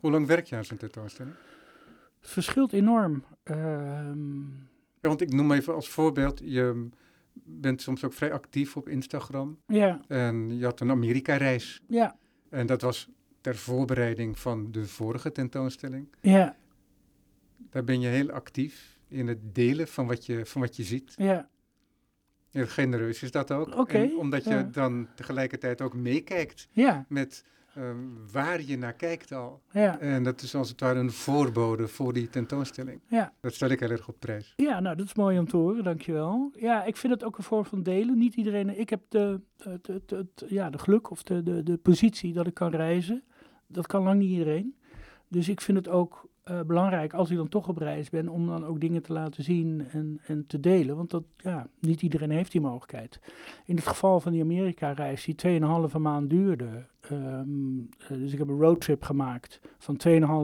[0.00, 1.34] Hoe lang werk je aan zo'n tentoonstelling?
[2.20, 3.24] Het verschilt enorm.
[3.44, 3.56] Uh,
[5.00, 6.88] ja, want ik noem even als voorbeeld, je
[7.44, 9.58] bent soms ook vrij actief op Instagram.
[9.66, 10.00] Ja.
[10.08, 11.82] En je had een Amerika-reis.
[11.88, 12.16] Ja.
[12.50, 13.08] En dat was
[13.40, 16.08] ter voorbereiding van de vorige tentoonstelling.
[16.20, 16.56] Ja.
[17.70, 21.12] Daar ben je heel actief in het delen van wat je, van wat je ziet.
[21.16, 21.48] Ja.
[22.50, 23.76] Heel genereus is dat ook.
[23.76, 24.10] Oké.
[24.18, 24.62] Omdat je ja.
[24.62, 27.04] dan tegelijkertijd ook meekijkt Ja.
[27.08, 27.44] met
[27.78, 27.90] uh,
[28.32, 29.60] waar je naar kijkt al.
[29.70, 29.98] Ja.
[30.00, 33.00] En dat is als het ware een voorbode voor die tentoonstelling.
[33.06, 33.32] Ja.
[33.40, 34.52] Dat stel ik heel erg op prijs.
[34.56, 36.50] Ja, nou, dat is mooi om te horen, dankjewel.
[36.54, 38.18] Ja, ik vind het ook een vorm van delen.
[38.18, 38.78] Niet iedereen...
[38.78, 42.46] Ik heb de, het, het, het, ja, de geluk of de, de, de positie dat
[42.46, 43.22] ik kan reizen.
[43.66, 44.74] Dat kan lang niet iedereen.
[45.28, 48.46] Dus ik vind het ook uh, belangrijk, als ik dan toch op reis ben, om
[48.46, 50.96] dan ook dingen te laten zien en, en te delen.
[50.96, 53.20] Want dat, ja, niet iedereen heeft die mogelijkheid.
[53.64, 55.60] In het geval van die Amerika-reis, die
[55.90, 56.86] 2,5 maand duurde.
[57.12, 60.00] Um, dus ik heb een roadtrip gemaakt van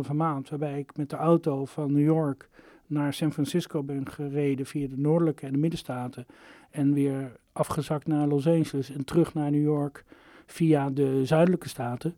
[0.07, 2.49] 2,5 maand, waarbij ik met de auto van New York
[2.87, 6.27] naar San Francisco ben gereden via de noordelijke en de middenstaten.
[6.71, 10.05] En weer afgezakt naar Los Angeles en terug naar New York
[10.47, 12.15] via de zuidelijke staten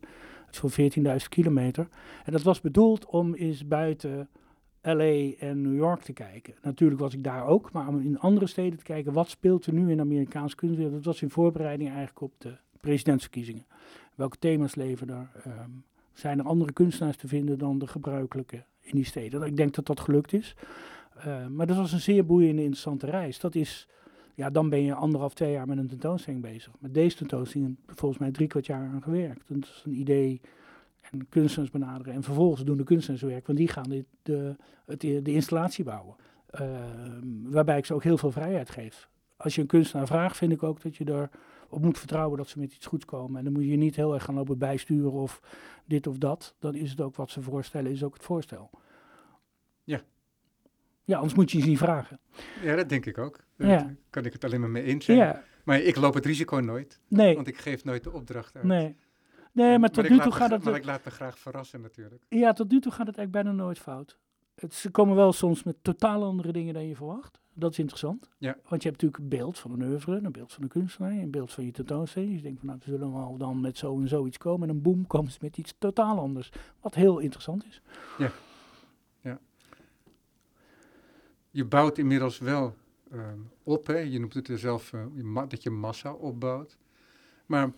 [0.55, 1.87] zo'n 14.000 kilometer.
[2.25, 4.29] En dat was bedoeld om eens buiten
[4.81, 6.53] LA en New York te kijken.
[6.61, 9.73] Natuurlijk was ik daar ook, maar om in andere steden te kijken wat speelt er
[9.73, 10.95] nu in Amerikaanse kunstwereld.
[10.95, 13.65] Dat was in voorbereiding eigenlijk op de presidentsverkiezingen.
[14.15, 15.31] Welke thema's leven er?
[15.47, 19.41] Um, zijn er andere kunstenaars te vinden dan de gebruikelijke in die steden?
[19.41, 20.55] Ik denk dat dat gelukt is.
[21.17, 23.39] Uh, maar dat was een zeer boeiende, interessante reis.
[23.39, 23.87] Dat is
[24.35, 26.71] ja, dan ben je anderhalf, twee jaar met een tentoonstelling bezig.
[26.79, 29.43] Met deze tentoonstelling volgens mij drie kwart jaar aan gewerkt.
[29.47, 30.41] Dat is een idee
[31.11, 32.13] en kunstenaars benaderen.
[32.13, 36.15] En vervolgens doen de kunstenaars werk, want die gaan de, de, de, installatie bouwen.
[36.61, 36.69] Uh,
[37.43, 39.09] waarbij ik ze ook heel veel vrijheid geef.
[39.37, 41.05] Als je een kunstenaar vraagt, vind ik ook dat je
[41.73, 43.37] erop moet vertrouwen dat ze met iets goeds komen.
[43.37, 45.41] En dan moet je niet heel erg gaan lopen bijsturen of
[45.85, 46.55] dit of dat.
[46.59, 48.69] Dan is het ook wat ze voorstellen, is ook het voorstel.
[49.83, 50.01] Ja.
[51.03, 52.19] Ja, anders moet je ze niet vragen.
[52.61, 53.39] Ja, dat denk ik ook.
[53.57, 53.95] Ja.
[54.09, 55.17] Kan ik het alleen maar mee eens zijn.
[55.17, 58.65] Ja, Maar ik loop het risico nooit, nee, want ik geef nooit de opdracht uit.
[58.65, 58.95] nee.
[59.51, 60.63] Nee, maar tot nu toe gaat het...
[60.63, 62.23] Maar ik laat me graag verrassen natuurlijk.
[62.29, 64.17] Ja, tot nu toe gaat het eigenlijk bijna nooit fout.
[64.55, 67.39] Het, ze komen wel soms met totaal andere dingen dan je verwacht.
[67.53, 68.29] Dat is interessant.
[68.37, 68.57] Ja.
[68.69, 71.31] Want je hebt natuurlijk een beeld van een oeuvre, een beeld van een kunstenaar, een
[71.31, 72.31] beeld van je tentoonstelling.
[72.31, 74.67] Dus je denkt van nou, we zullen wel dan met zo en zo iets komen.
[74.67, 76.51] En dan boem, komen ze met iets totaal anders.
[76.81, 77.81] Wat heel interessant is.
[81.53, 82.75] Je bouwt inmiddels wel
[83.11, 83.97] ehm, op, hè?
[83.97, 86.77] je noemt het er zelf eh, dat je massa opbouwt.
[87.45, 87.71] Maar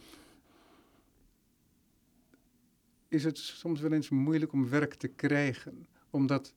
[3.07, 5.87] is het soms wel eens moeilijk om werk te krijgen?
[6.09, 6.53] Omdat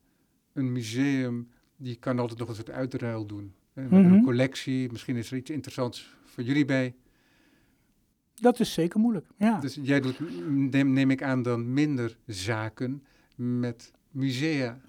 [0.53, 3.53] een museum, die kan altijd nog een soort uitruil doen.
[3.73, 4.13] hebben Mhm.
[4.13, 6.95] een collectie, misschien is er iets interessants voor jullie bij.
[8.35, 9.25] Dat is zeker moeilijk.
[9.37, 9.59] Ja.
[9.59, 13.03] Dus jij doet, neem, neem ik aan, dan minder zaken
[13.35, 14.79] met musea.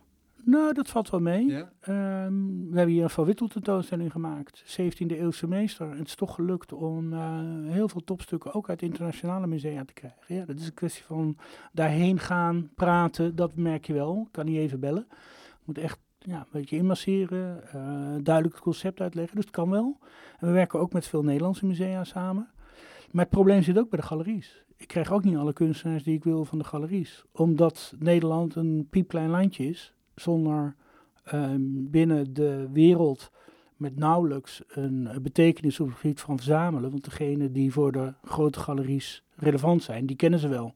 [0.45, 1.47] Nou, dat valt wel mee.
[1.47, 1.73] Ja?
[1.81, 2.35] Ehm,
[2.71, 5.91] we hebben hier een Van Wittel tentoonstelling gemaakt, 17e eeuwse meester.
[5.97, 10.35] Het is toch gelukt om eh, heel veel topstukken ook uit internationale musea te krijgen.
[10.35, 11.37] Ja, dat is een kwestie van
[11.73, 14.29] daarheen gaan, praten, dat merk je wel.
[14.31, 15.07] Kan niet even bellen.
[15.71, 17.73] Moet echt ja, een beetje inmasseren, eh,
[18.23, 19.37] duidelijk het concept uitleggen.
[19.37, 19.99] Dus het kan wel.
[20.39, 22.49] En we werken ook met veel Nederlandse musea samen.
[23.11, 24.65] Maar het probleem zit ook bij de galeries.
[24.77, 27.25] Ik krijg ook niet alle kunstenaars die ik wil van de galeries.
[27.33, 30.75] Omdat Nederland een piepklein landje is, zonder
[31.25, 33.31] ehm, binnen de wereld
[33.77, 36.91] met nauwelijks een betekenis op het gebied van verzamelen.
[36.91, 40.75] Want degenen die voor de grote galeries relevant zijn, die kennen ze wel.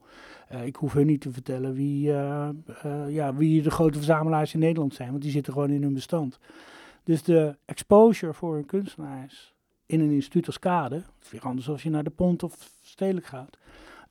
[0.54, 2.48] Eh, ik hoef hun niet te vertellen wie, eh,
[2.82, 5.94] eh, ja, wie de grote verzamelaars in Nederland zijn, want die zitten gewoon in hun
[5.94, 6.38] bestand.
[7.02, 9.54] Dus de exposure voor hun kunstenaars
[9.86, 12.70] in een instituut als Kade, het is weer anders als je naar de Pont of
[12.82, 13.58] Stedelijk gaat,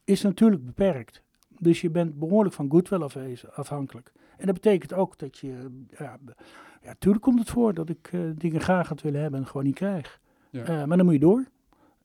[0.04, 1.22] is natuurlijk beperkt.
[1.60, 3.10] Dus je bent behoorlijk van goodwill
[3.56, 4.12] afhankelijk.
[4.38, 6.18] En dat betekent ook dat je, ja,
[6.82, 9.76] ja tuurlijk komt het voor dat ik dingen graag had willen hebben en gewoon niet
[9.76, 10.20] krijg.
[10.50, 10.86] Ja.
[10.86, 11.46] Maar dan moet je door.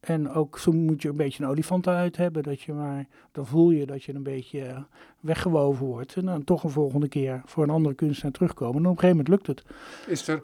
[0.08, 3.46] En ook zo moet je een beetje een olifant uit hebben, dat je maar, dan
[3.46, 4.80] voel je dat je een beetje eh,
[5.20, 6.14] weggewoven wordt.
[6.16, 8.76] En dan toch een volgende keer voor een andere kunstenaar terugkomen.
[8.76, 9.64] En op een gegeven moment lukt het.
[10.06, 10.42] Is er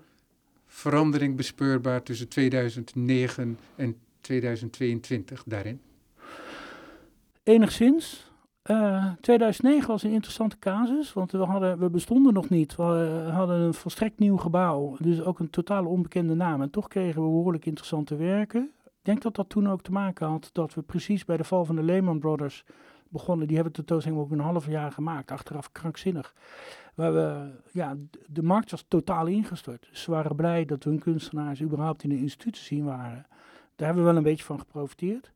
[0.67, 5.81] verandering bespeurbaar tussen 2009 en 2022 daarin?
[7.43, 8.33] Enigszins.
[8.63, 12.77] Eh, 2009 was een interessante casus, want we, hadden, we bestonden nog niet.
[12.77, 16.63] We eh, hadden een volstrekt nieuw gebouw, dus ook een totaal onbekende naam.
[16.63, 18.71] En toch kregen we behoorlijk interessante werken.
[19.05, 21.65] Ik denk dat dat toen ook te maken had dat we precies bij de val
[21.65, 22.65] van de Lehman Brothers
[23.09, 23.47] begonnen.
[23.47, 26.35] Die hebben de tentoonstelling ook een half jaar gemaakt, achteraf krankzinnig.
[26.95, 29.87] Waar we, ja, de markt was totaal ingestort.
[29.91, 33.27] Dus ze waren blij dat hun kunstenaars überhaupt in een instituut te zien waren.
[33.77, 35.33] Daar hebben we wel een beetje van geprofiteerd.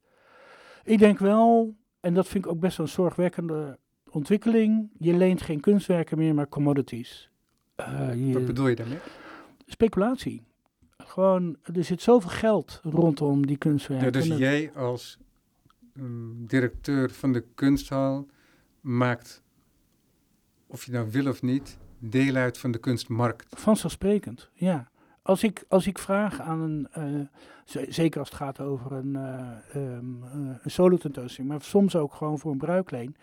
[0.85, 3.78] Ik denk wel, en dat vind ik ook best wel een zorgwekkende
[4.11, 4.90] ontwikkeling.
[4.98, 7.31] Je leent geen kunstwerken meer, maar commodities.
[7.74, 8.98] Eh, je- Wat bedoel je daarmee?
[9.66, 10.46] speculatie.
[11.09, 14.07] Gewoon, er zit zoveel geld rondom die kunstwerken.
[14.07, 15.18] Ja, dus jij als
[15.92, 18.27] mm, directeur van de kunsthal
[18.81, 19.42] maakt,
[20.66, 23.61] of je nou wil of niet, deel uit van de kunstmarkt.
[23.61, 24.90] Vanzelfsprekend, ja.
[25.23, 29.14] Als ik, als ik vraag aan een, eh, zeker als het gaat over een,
[29.77, 30.23] um,
[30.62, 33.16] een solo tentoonstelling, maar soms ook gewoon voor een bruikleen,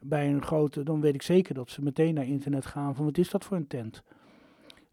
[0.00, 3.18] bij een grote, dan weet ik zeker dat ze meteen naar internet gaan van wat
[3.18, 4.02] is dat voor een tent.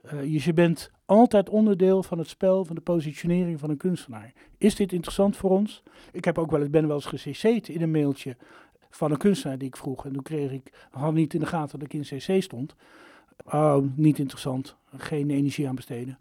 [0.02, 4.34] Eh, je bent altijd onderdeel van het spel, van de positionering van een kunstenaar.
[4.58, 5.84] Is dit interessant voor ons?
[6.12, 8.36] Ik heb ook wel ben wel eens gecc'd in een mailtje
[8.90, 10.06] van een kunstenaar die ik vroeg.
[10.06, 12.76] En toen kreeg ik, had niet in de gaten dat ik in CC stond.
[13.46, 14.76] Oh, niet interessant.
[14.96, 16.20] Geen energie aan besteden.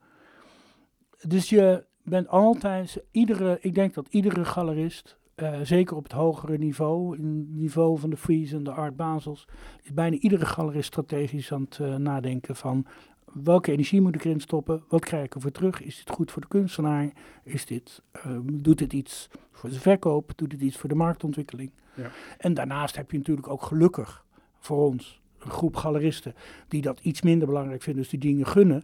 [1.27, 6.59] Dus je bent altijd, iedere, ik denk dat iedere galerist, eh, zeker op het hogere
[6.59, 9.49] niveau, in het niveau van de Fries en de Art Basels,
[9.83, 12.87] is bijna iedere galerist strategisch aan het eh, nadenken van
[13.33, 16.43] welke energie moet ik erin stoppen, wat krijg ik ervoor terug, is dit goed voor
[16.43, 17.13] de kunstenaar,
[17.45, 21.73] is dit, ehm, doet dit iets voor de verkoop, doet dit iets voor de marktontwikkeling.
[21.95, 22.11] Ja.
[22.39, 24.25] En daarnaast heb je natuurlijk ook gelukkig
[24.59, 26.35] voor ons een groep galeristen
[26.69, 28.83] die dat iets minder belangrijk vinden, dus die dingen gunnen.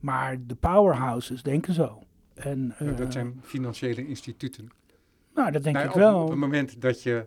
[0.00, 2.02] Maar de powerhouses denken zo.
[2.34, 4.68] En, Ja, dat eh, zijn financiële instituten.
[5.34, 6.22] Nou, dat denk Nou, ik op, wel.
[6.22, 7.26] Op het moment dat je,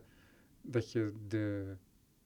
[0.62, 1.76] dat je de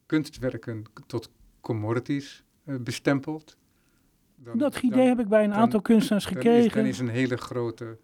[0.06, 3.58] kunstwerken tot commodities eh, bestempelt.
[4.44, 6.78] Dan- dat idee dan- heb ik bij een aantal kunstenaars is, gekregen.
[6.78, 7.98] dan is een hele grote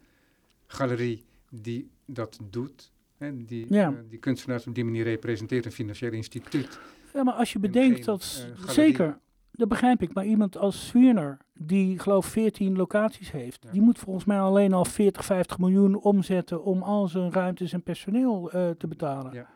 [0.67, 2.91] galerie die dat doet.
[3.17, 3.89] Hè, die, Ja.
[3.91, 6.79] eh, die kunstenaars op die manier representeert een financieel instituut.
[7.13, 9.19] Ja, maar als je en bedenkt geen, dat, eh, zeker,
[9.51, 13.71] dat begrijp ik, maar iemand als Swierner, die geloof 14 locaties heeft, Ja.
[13.71, 17.83] die moet volgens mij alleen al 40, 50 miljoen omzetten om al zijn ruimtes en
[17.83, 19.33] personeel eh, te betalen.
[19.33, 19.49] Ja.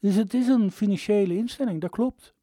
[0.00, 2.34] Dus het is een financiële instelling, dat klopt.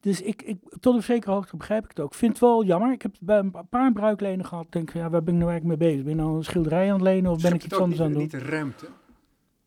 [0.00, 2.12] Dus ik, ik, tot een zekere hoogte begrijp ik het ook.
[2.12, 2.92] Ik vind het wel jammer.
[2.92, 4.66] Ik heb bij een pa- paar bruiklenen gehad.
[4.70, 6.04] Denk, ja, waar ben ik nou eigenlijk mee bezig?
[6.04, 8.14] Ben ik nou een schilderij aan het lenen of ben ik iets anders aan het
[8.14, 8.22] doen?
[8.22, 8.86] niet, niet de ruimte?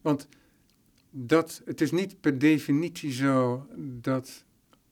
[0.02, 0.28] Want
[1.10, 4.46] dat, het is niet per definitie zo dat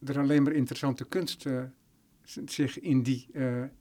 [0.06, 1.45] er alleen maar interessante kunst
[2.45, 3.27] zich in die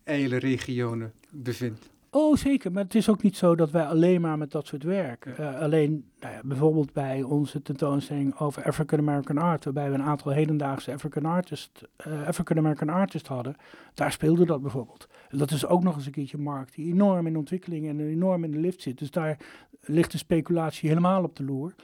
[0.05, 1.91] ijle regionen bevindt.
[2.13, 2.73] Oh, zeker.
[2.73, 5.25] Maar het is ook niet zo dat wij alleen maar met dat soort werk.
[5.37, 5.55] Ja.
[5.55, 10.03] eh, alleen, nou ja, bijvoorbeeld bij onze tentoonstelling over African American art, waarbij we een
[10.03, 13.57] aantal hedendaagse African artist, eh, African American artist hadden,
[13.95, 15.09] daar speelde dat bijvoorbeeld.
[15.29, 18.01] En dat is ook nog eens een keertje een markt die enorm in ontwikkeling en
[18.01, 18.99] enorm in de lift zit.
[18.99, 19.39] Dus daar
[19.81, 21.75] ligt de speculatie helemaal op de loer.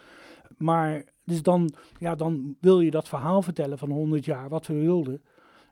[0.58, 4.74] Maar dus dan, ja, dan wil je dat verhaal vertellen van 100 jaar, wat we
[4.74, 5.22] wilden.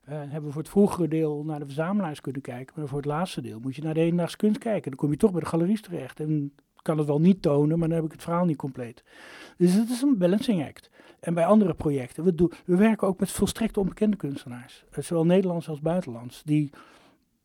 [0.05, 2.75] Eh, hebben we voor het vroegere deel naar de verzamelaars kunnen kijken.
[2.77, 4.91] Maar voor het laatste deel moet je naar de hedendaagse kunst kijken.
[4.91, 6.21] Dan kom je toch bij de galeries terecht.
[6.21, 9.05] En kan het wel niet tonen, maar dan heb ik het verhaal niet compleet.
[9.57, 10.91] Dus het is een balancing act.
[11.21, 14.85] En bij andere projecten, we, we werken ook met volstrekt onbekende kunstenaars.
[14.91, 16.43] Eh, Zowel Nederlands als buitenlands.
[16.43, 16.71] Die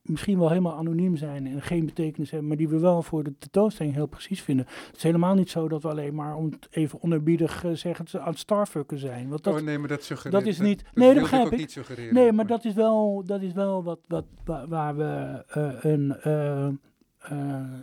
[0.09, 3.33] misschien wel helemaal anoniem zijn en geen betekenis hebben, maar die we wel voor de
[3.39, 4.65] tentoonstelling heel precies vinden.
[4.87, 8.19] Het is helemaal niet zo dat we alleen maar, om het even onerbiedig eh, zeggen,
[8.21, 9.29] aan het starfucken zijn.
[9.29, 10.43] Want dat, oh nee, maar dat suggereert...
[10.43, 11.57] dat is niet- Dat, nee, dat begrijp ook ik.
[11.57, 12.13] niet suggereren.
[12.13, 16.15] Nee, maar dat is wel, dat is wel wat, wat, wa- waar we eh, een.
[16.21, 16.67] eh,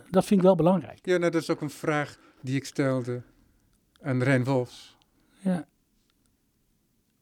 [0.09, 0.99] dat vind ik wel belangrijk.
[1.05, 3.21] Ja, nou, dat is ook een vraag die ik stelde
[4.01, 4.97] aan Rijn Wolfs.
[5.39, 5.67] Ja.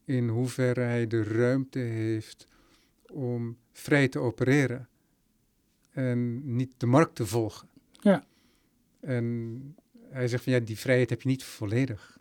[0.06, 2.48] In hoeverre hij de ruimte heeft
[3.14, 4.88] om vrij te opereren.
[5.96, 7.68] En niet de markt te volgen.
[7.92, 8.26] Ja.
[9.00, 9.76] En
[10.10, 12.18] hij zegt van ja, die vrijheid heb je niet volledig.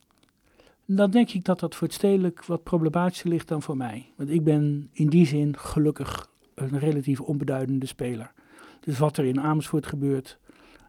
[0.85, 4.13] Dan denk ik dat dat voor het stedelijk wat problematischer ligt dan voor mij.
[4.17, 8.33] Want ik ben in die zin gelukkig een relatief onbeduidende speler.
[8.81, 10.39] Dus wat er in Amersfoort gebeurt,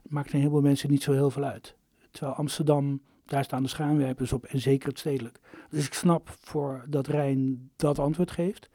[0.01, 1.75] maakt een heleboel mensen niet zo heel veel uit.
[2.11, 5.39] Terwijl Amsterdam Daar staan de schaamwerpers op en zeker het stedelijk.
[5.69, 8.69] Dus ik snap voor dat Rijn dat antwoord geeft.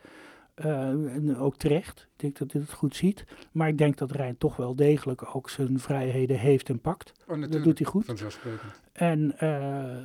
[0.61, 2.01] En ook terecht.
[2.01, 3.25] Ik denk dat hij het goed ziet.
[3.53, 7.13] Maar ik denk dat Rijn toch wel degelijk ook zijn vrijheden heeft en pakt.
[7.27, 8.07] Oh, dat doet hij goed.
[8.93, 9.97] En, uh,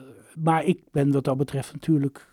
[0.43, 2.27] maar ik ben wat dat betreft natuurlijk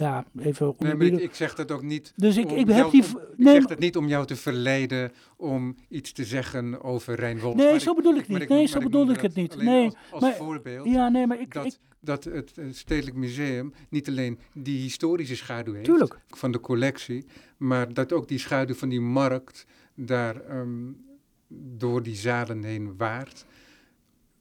[0.00, 2.12] ja, even nee, maar ik, ik, zeg dat ook niet.
[2.16, 3.04] Dus ik, ik heb die.
[3.04, 7.14] Om, nee, ik zeg dat niet om jou te verleiden om iets te zeggen over
[7.14, 7.54] Rijn Wolf.
[7.54, 8.48] Nee, zo bedoel ik niet.
[8.48, 9.56] Nee, zo bedoel ik het niet.
[9.56, 10.86] Nee, als, als maar, voorbeeld.
[10.88, 11.76] Ja, nee, maar ik.
[12.02, 16.18] Dat, het Stedelijk Museum niet alleen die historische schaduw heeft tuurlijk.
[16.28, 17.24] van de collectie,
[17.56, 21.04] maar dat ook die schaduw van die markt daar um,
[21.48, 23.44] door die zalen heen waart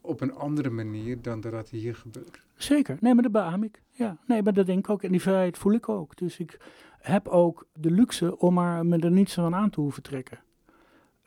[0.02, 2.48] op een andere manier dan dat hier gebeurt.
[2.62, 3.82] Zeker, nee, maar dat beaam ik.
[3.92, 5.04] Ja, nee, maar dat denk ik ook.
[5.04, 6.18] En die vrijheid voel ik ook.
[6.18, 6.60] Dus ik
[7.00, 10.40] heb ook de luxe om maar me er niets van aan te hoeven trekken.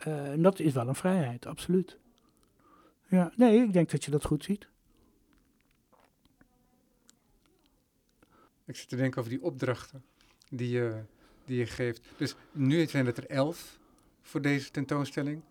[0.07, 1.99] Uh, en dat is wel een vrijheid, absoluut.
[3.09, 4.69] Ja, nee, ik denk dat je dat goed ziet.
[8.65, 10.05] Ik zit te denken over die opdrachten
[10.49, 11.03] die je,
[11.45, 12.03] die je geeft.
[12.17, 13.79] Dus nu zijn het er elf
[14.23, 15.43] voor deze tentoonstelling.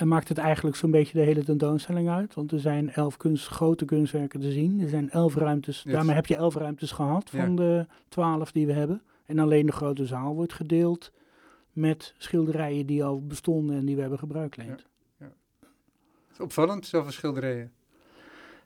[0.00, 2.34] En maakt het eigenlijk zo'n beetje de hele tentoonstelling uit.
[2.34, 4.80] Want er zijn elf kunst, grote kunstwerken te zien.
[4.80, 5.82] Er zijn elf ruimtes.
[5.82, 5.92] Yes.
[5.92, 7.56] Daarmee heb je elf ruimtes gehad van ja.
[7.56, 9.02] de twaalf die we hebben.
[9.26, 11.12] En alleen de grote zaal wordt gedeeld
[11.72, 14.86] met schilderijen die al bestonden en die we hebben gebruikleend.
[15.18, 15.26] Ja.
[15.26, 15.32] ja.
[15.60, 17.72] Het is opvallend, zoveel schilderijen.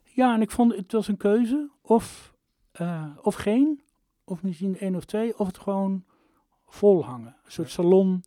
[0.02, 1.70] Ja, en ik vond het was een keuze.
[1.82, 2.34] Of,
[2.80, 3.80] uh, of geen,
[4.24, 6.04] of misschien één of twee, of het gewoon
[6.66, 7.36] vol hangen.
[7.44, 8.24] Een soort salon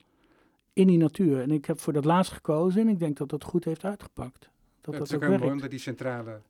[0.78, 1.42] in die natuur.
[1.42, 4.40] En ik heb voor dat laatst gekozen en ik denk dat dat goed heeft uitgepakt.
[4.82, 6.42] Dat ja, dat het is ook, ook mooi omdat die centrale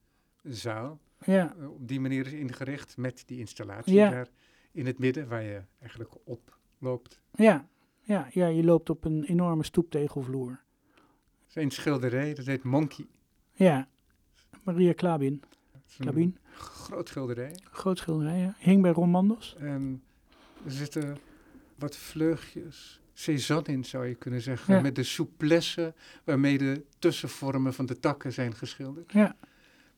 [0.43, 1.55] zaal ja.
[1.59, 4.09] uh, op die manier is ingericht met die installatie ja.
[4.09, 4.27] daar
[4.71, 7.21] in het midden waar je eigenlijk op loopt.
[7.35, 7.67] Ja,
[8.01, 10.59] ja, ja je loopt op een enorme stoeptegelvloer.
[11.53, 13.05] Er een schilderij, dat heet Monkey.
[13.53, 13.87] Ja,
[14.63, 15.43] Maria Klabin.
[15.97, 16.37] Klabin.
[16.51, 17.55] Groot schilderij.
[17.63, 18.55] Groot schilderij, ja.
[18.57, 19.55] Hing bij Romandos.
[19.59, 20.03] En
[20.65, 21.17] er zitten
[21.75, 24.75] wat vleugjes Cézanne in, zou je kunnen zeggen.
[24.75, 24.81] Ja.
[24.81, 29.11] Met de souplesse waarmee de tussenvormen van de takken zijn geschilderd.
[29.11, 29.35] Ja.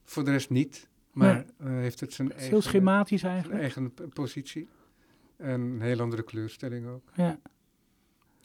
[0.04, 3.62] Voor de rest niet, maar uh, heeft het zijn Het eigen, heel schematisch eigenlijk.
[3.62, 4.68] eigen positie.
[5.38, 7.04] En een heel andere kleurstelling ook.
[7.16, 7.40] Ja.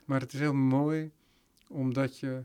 [0.04, 1.10] Maar het is heel mooi,
[1.68, 2.44] omdat je,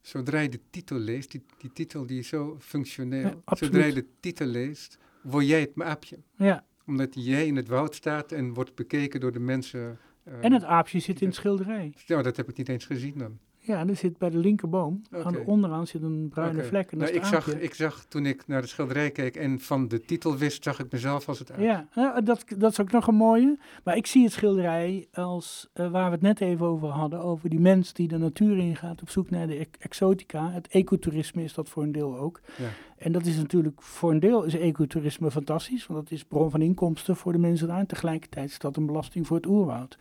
[0.00, 3.42] zodra je de titel leest, die, die titel die is zo functioneel.
[3.46, 6.18] Ja, zodra je de titel leest, word jij het aapje.
[6.36, 6.64] Ja.
[6.86, 9.98] Omdat jij in het woud staat en wordt bekeken door de mensen.
[10.40, 11.94] En het aapje zit in het schilderij.
[12.06, 13.38] Ja, dat heb ik niet eens gezien dan.
[13.66, 16.92] Ja, er zit bij de linkerboom, aan de onderaan zit een bruine vlek.
[16.92, 19.88] En dat Nou, ik, zag, ik zag toen ik naar de schilderij keek en van
[19.88, 21.60] de titel wist, zag ik mezelf als het uit.
[21.60, 23.58] Ja, ja, dat, dat is ook nog een mooie.
[23.84, 27.48] Maar ik zie het schilderij als, eh, waar we het net even over hadden, over
[27.50, 30.50] die mens die de natuur ingaat op zoek naar de ec- exotica.
[30.50, 32.40] Het ecotourisme is dat voor een deel ook.
[32.56, 32.68] Ja.
[32.98, 36.62] En dat is natuurlijk, voor een deel is ecotourisme fantastisch, want dat is bron van
[36.62, 37.78] inkomsten voor de mensen daar.
[37.78, 39.98] En tegelijkertijd is dat een belasting voor het oerwoud.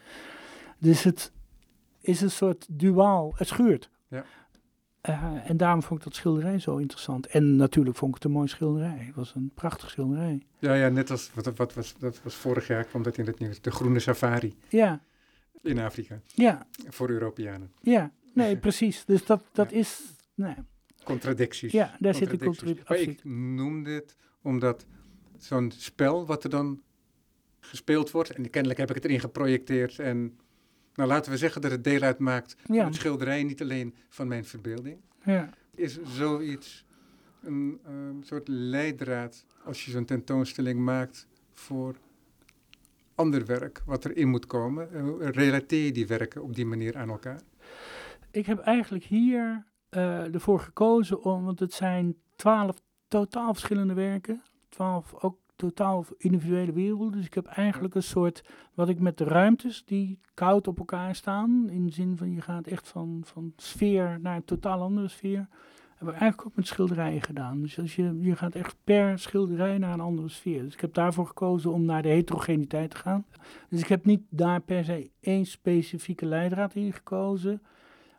[0.79, 1.31] Dus het
[2.07, 3.89] is een soort duaal, het schuurt.
[4.07, 4.25] Ja.
[5.01, 7.27] Eh, en daarom vond ik dat schilderij zo interessant.
[7.27, 8.97] En natuurlijk vond ik het een mooi schilderij.
[9.05, 10.41] Het was een prachtig schilderij.
[10.59, 13.39] Ja, ja, net als, wat, wat was, dat was vorig jaar, kwam dat in het
[13.39, 15.01] nieuws, de groene safari Ja,
[15.61, 17.71] in Afrika, ja, voor Europeanen.
[17.81, 18.11] ja.
[18.33, 19.05] Nee, precies.
[19.05, 19.77] Dus dat, dat Ja.
[19.77, 20.01] is...
[20.33, 20.55] Nee.
[21.03, 21.71] Contradicties.
[21.71, 22.83] Ja, daar zit de cultuur...
[22.87, 24.85] Maar ik noem dit omdat
[25.37, 26.81] zo'n spel wat er dan
[27.59, 30.37] gespeeld wordt, en kennelijk heb ik het erin geprojecteerd en
[30.95, 34.45] nou laten we zeggen dat het deel uitmaakt van het schilderij, niet alleen van mijn
[34.45, 36.85] verbeelding, Ja, is zoiets
[37.41, 41.95] een ehm, soort leidraad als je zo'n tentoonstelling maakt voor
[43.15, 44.93] ander werk wat erin moet komen.
[44.93, 47.41] Eh, relateer je die werken op die manier aan elkaar?
[48.35, 51.45] ik heb eigenlijk hier eh, ervoor gekozen om...
[51.45, 54.41] Want het zijn twaalf totaal verschillende werken.
[54.69, 57.11] Twaalf ook totaal individuele werelden.
[57.11, 58.43] Dus ik heb eigenlijk een soort...
[58.73, 61.69] Wat ik met de ruimtes die koud op elkaar staan...
[61.69, 65.47] In de zin van je gaat echt van, van sfeer naar een totaal andere sfeer...
[65.95, 67.61] Heb ik eigenlijk ook met schilderijen gedaan.
[67.61, 70.63] Dus als je, je gaat echt per schilderij naar een andere sfeer.
[70.63, 73.25] Dus ik heb daarvoor gekozen om naar de heterogeniteit te gaan.
[73.69, 77.61] Dus ik heb niet daar per se één specifieke leidraad in gekozen.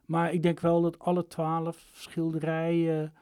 [0.05, 3.13] Maar ik denk wel dat alle twaalf schilderijen,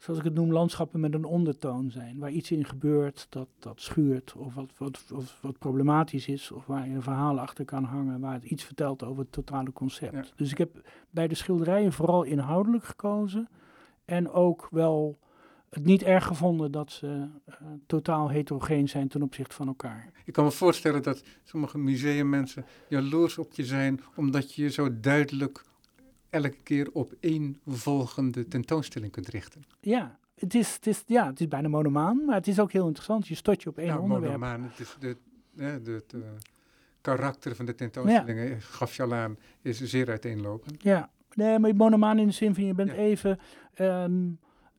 [0.00, 2.18] zoals ik het noem, landschappen met een ondertoon zijn.
[2.18, 6.50] Waar iets in gebeurt dat, dat schuurt of wat, wat, of wat problematisch is.
[6.50, 9.72] Of waar je een verhaal achter kan hangen, waar het iets vertelt over het totale
[9.72, 10.14] concept.
[10.14, 10.24] Ja.
[10.36, 10.80] Dus ik heb
[11.10, 13.48] bij de schilderijen vooral inhoudelijk gekozen.
[14.04, 15.18] En ook wel
[15.70, 17.54] het niet erg gevonden dat ze eh,
[17.86, 20.12] totaal heterogeen zijn ten opzichte van elkaar.
[20.24, 25.00] Ik kan me voorstellen dat sommige museummensen jaloers op je zijn, omdat je je zo
[25.00, 25.64] duidelijk
[26.30, 29.62] elke keer op één volgende tentoonstelling kunt richten.
[29.80, 32.86] Ja, Het is, het, is, ja, het is bijna monomaan, maar het is ook heel
[32.86, 33.28] interessant.
[33.28, 34.32] Je stort je op één Nou, onderwerp.
[34.32, 35.16] monomaan, het is de,
[35.82, 36.20] de, eh,
[37.00, 40.82] karakter van de tentoonstellingen, eh, gaf je al aan, is zeer uiteenlopend.
[40.82, 42.96] Ja, nee, maar monomaan in de zin van je bent Ja.
[42.96, 43.38] even...
[43.74, 44.28] ehm,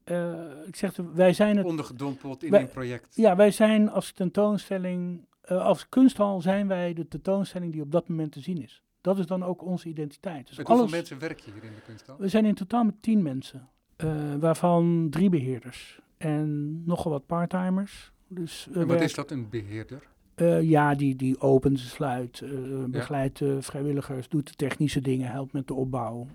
[0.03, 3.15] eh, ik zeg, wij zijn het Ondergedompeld in Wij- een project.
[3.15, 8.07] Ja, wij zijn als tentoonstelling, eh, als kunsthal zijn wij de tentoonstelling die op dat
[8.07, 8.83] moment te zien is.
[9.01, 10.47] Dat is dan ook onze identiteit.
[10.47, 12.15] Dus Met hoeveel alles, mensen werk je hier in de kunsthal?
[12.19, 18.11] we zijn in totaal met tien mensen, eh, waarvan drie beheerders en nogal wat parttimers.
[18.27, 20.07] Dus En wat is dat, een beheerder?
[20.41, 22.49] Eh, ja, die, die opent, sluit, eh,
[22.87, 26.27] begeleidt de vrijwilligers, doet de technische dingen, helpt met de opbouw.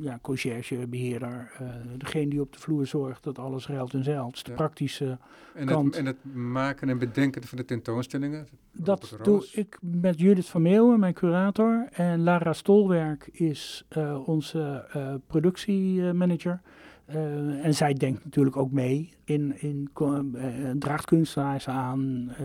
[0.00, 1.66] Ja, conciërge, beheerder, eh,
[1.98, 4.32] degene die op de vloer zorgt dat alles ruilt en zeilt.
[4.32, 4.56] Dus de Ja.
[4.56, 5.18] praktische
[5.54, 5.86] En Kant.
[5.86, 8.48] het, en het maken en bedenken van de tentoonstellingen?
[8.72, 11.88] Dat doe ik met Judith van Meeuwen, mijn curator.
[11.92, 13.84] En Lara Stolwerk is
[14.24, 14.84] onze
[15.26, 16.60] productiemanager.
[17.08, 22.44] Eh, en zij denkt natuurlijk ook mee in, in eh, draagt kunstenaars aan, eh,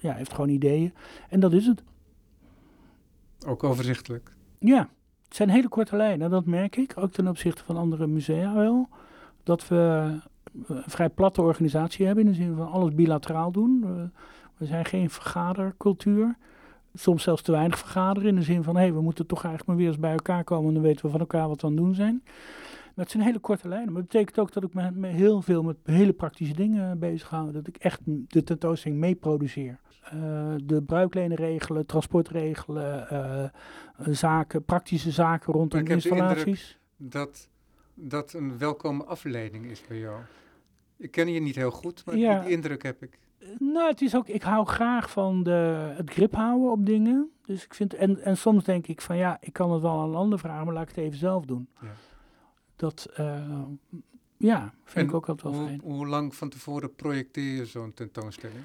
[0.00, 0.92] ja, heeft gewoon ideeën.
[1.28, 1.82] En dat is het.
[3.46, 4.34] Ook overzichtelijk.
[4.58, 4.88] Ja,
[5.24, 6.92] het zijn hele korte lijnen, dat merk ik.
[6.96, 8.88] Ook ten opzichte van andere musea wel.
[9.42, 9.76] Dat we
[10.66, 13.80] een vrij platte organisatie hebben, in de zin van alles bilateraal doen.
[13.80, 14.08] We,
[14.56, 16.36] we zijn geen vergadercultuur.
[16.94, 18.74] Soms zelfs te weinig vergaderen, in de zin van...
[18.74, 20.68] hé, hey, we moeten toch eigenlijk maar weer eens bij elkaar komen...
[20.68, 22.22] en dan weten we van elkaar wat we aan het doen zijn.
[22.94, 23.92] Maar het zijn hele korte lijnen.
[23.92, 27.28] Maar dat betekent ook dat ik me, me heel veel met hele praktische dingen bezig
[27.28, 27.52] hou.
[27.52, 29.80] Dat ik echt de tentoonstelling mee produceer.
[30.02, 33.48] Eh, de bruiklenen regelen, transport regelen, eh,
[34.10, 36.78] zaken, praktische zaken rondom installaties.
[36.96, 37.48] Dat
[37.94, 40.20] dat een welkome afleiding is bij jou.
[40.96, 42.40] Ik ken je niet heel goed, maar Ja.
[42.40, 43.18] die indruk heb ik.
[43.58, 47.30] Nou, het is ook, ik hou graag van de, het grip houden op dingen.
[47.46, 50.08] Dus ik vind, en, en soms denk ik van ja, ik kan het wel aan
[50.08, 51.68] een ander vragen, maar laat ik het even zelf doen.
[51.80, 51.88] Ja.
[52.82, 53.62] Dat, eh,
[54.36, 55.80] ja, vind En ik ook altijd wel fijn.
[55.84, 58.60] hoe lang van tevoren projecteer je zo'n tentoonstelling?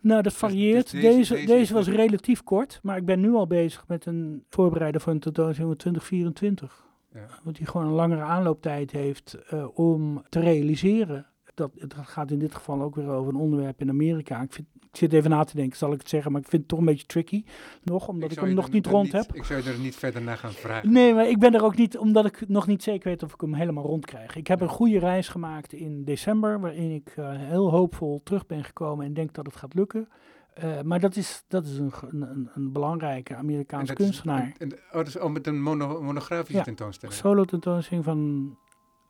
[0.00, 0.90] Nou, dat varieert.
[0.90, 3.84] dus deze, deze- deze, deze is was relatief kort, maar ik ben nu al bezig
[3.88, 6.86] met een voorbereiden voor een tentoonstelling van 2024.
[7.14, 7.26] Ja.
[7.42, 11.26] Want die gewoon een langere aanlooptijd heeft eh, om te realiseren.
[11.54, 14.42] Dat, het gaat in dit geval ook weer over een onderwerp in Amerika.
[14.42, 16.60] Ik, vind, ik zit even na te denken, zal ik het zeggen, maar ik vind
[16.62, 17.44] het toch een beetje tricky
[17.82, 19.32] nog, omdat ik, hem nog niet rond heb.
[19.34, 20.92] Ik zou je er niet verder naar gaan vragen.
[20.92, 23.40] Nee, maar ik ben er ook niet, omdat ik nog niet zeker weet of ik
[23.40, 24.36] hem helemaal rond krijg.
[24.36, 28.64] Ik heb een goede reis gemaakt in december, waarin ik eh, heel hoopvol terug ben
[28.64, 30.08] gekomen en denk dat het gaat lukken.
[30.54, 34.52] Eh, maar dat is, dat is een, een, een belangrijke Amerikaanse dat is- kunstenaar.
[34.58, 36.62] en- oh, dat is al met een mono- monografische Ja.
[36.62, 37.18] tentoonstelling.
[37.18, 38.56] Solo tentoonstelling van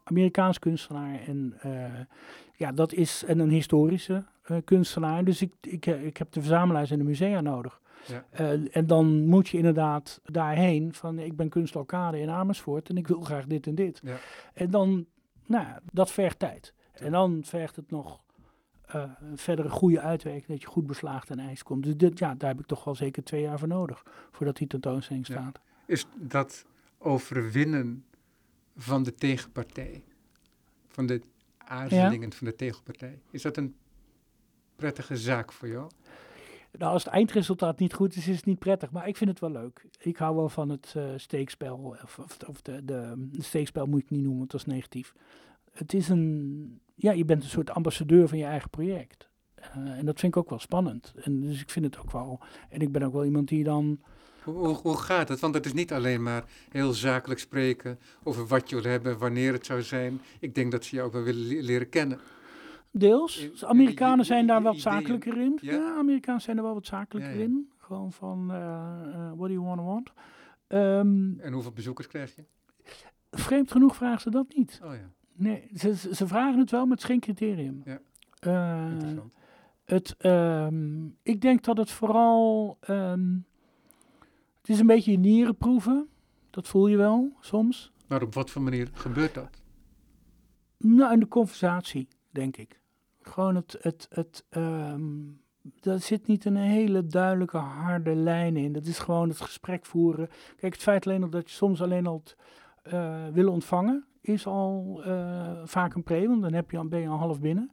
[0.04, 1.20] Amerikaans kunstenaar.
[1.26, 1.70] En eh,
[2.56, 4.24] ja, dat is en een historische
[4.64, 5.24] kunstenaar.
[5.24, 7.80] Dus ik, ik, eh, ik heb de verzamelaars en de musea nodig.
[8.06, 8.24] Ja.
[8.30, 13.08] Eh, en dan moet je inderdaad daarheen van ik ben kunstalkade in Amersfoort en ik
[13.08, 14.00] wil graag dit en dit.
[14.02, 14.16] Ja.
[14.54, 15.06] En dan,
[15.46, 16.74] nou ja, dat vergt tijd.
[16.92, 18.20] En dan vergt het nog
[18.86, 21.82] eh verdere goede uitwerking dat je goed beslaagd aan ijs komt.
[21.82, 24.66] Dus dit, ja, daar heb ik toch wel zeker twee jaar voor nodig voordat die
[24.66, 25.60] tentoonstelling staat.
[25.86, 26.66] Is dat
[26.98, 28.04] overwinnen
[28.76, 30.02] van de tegenpartij,
[30.88, 31.20] van de
[31.58, 33.74] aarzelingen van de tegenpartij, is dat een
[34.78, 35.90] prettige zaak voor jou?
[36.78, 38.90] Nou, als het eindresultaat niet goed is, is het niet prettig.
[38.90, 39.84] Maar ik vind het wel leuk.
[39.98, 41.96] Ik hou wel van het eh, steekspel.
[42.02, 45.12] Of, of, of de, de, de steekspel moet ik niet noemen, want dat is negatief.
[45.72, 46.80] Het is een...
[46.94, 49.28] Ja, je bent een soort ambassadeur van je eigen project.
[49.54, 51.14] Eh, en dat vind ik ook wel spannend.
[51.22, 52.40] En dus ik vind het ook wel...
[52.68, 54.00] En ik ben ook wel iemand die dan...
[54.42, 55.40] Hoe, hoe, hoe gaat het?
[55.40, 59.52] Want het is niet alleen maar heel zakelijk spreken over wat je wil hebben, wanneer
[59.52, 60.20] het zou zijn.
[60.40, 62.20] Ik denk dat ze jou ook wel willen le- leren kennen.
[62.98, 63.38] Deels.
[63.44, 65.58] In- Dus Amerikanen zijn daar wat zakelijker in.
[65.60, 65.94] Ja?
[65.98, 67.70] Amerikanen zijn er wel wat zakelijker in.
[67.76, 68.56] Gewoon van, eh,
[69.14, 70.12] eh, what do you want to want?
[70.66, 72.44] Ehm, En hoeveel bezoekers krijg je?
[73.30, 74.80] vreemd genoeg vragen ze dat niet.
[74.84, 77.82] Oh ja, Nee, ze, ze vragen het wel, maar het is geen criterium.
[77.84, 78.00] Ja.
[78.38, 79.32] Eh, interessant.
[79.84, 82.76] het, ehm, ik denk dat het vooral...
[82.80, 83.34] ehm,
[84.60, 86.08] het is een beetje je nieren proeven.
[86.50, 87.92] Dat voel je wel, soms.
[88.08, 89.62] Maar op wat voor manier gebeurt dat?
[90.78, 92.80] Nou, in de conversatie, denk ik.
[93.28, 93.76] Gewoon het...
[93.80, 95.02] het, het ehm,
[95.80, 98.72] daar zit niet een hele duidelijke, harde lijn in.
[98.72, 100.28] Dat is gewoon het gesprek voeren.
[100.56, 102.22] Kijk, het feit alleen al dat je soms alleen al
[102.82, 104.04] eh, willen ontvangen...
[104.20, 107.70] is al eh, vaak een pre, want dan heb je, ben je al half binnen.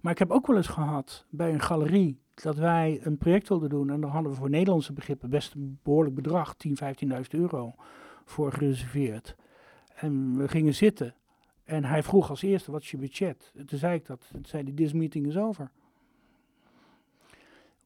[0.00, 2.20] Maar ik heb ook wel eens gehad bij een galerie...
[2.34, 3.90] dat wij een project wilden doen...
[3.90, 6.54] en daar hadden we voor Nederlandse begrippen best een behoorlijk bedrag...
[6.68, 6.72] 10.000,
[7.08, 7.74] 15.000 euro
[8.24, 9.36] voor gereserveerd.
[9.94, 11.14] En we gingen zitten...
[11.64, 13.52] En hij vroeg als eerste, wat is je budget?
[13.56, 14.28] En toen zei ik dat.
[14.32, 15.70] Toen zei hij, this meeting is over.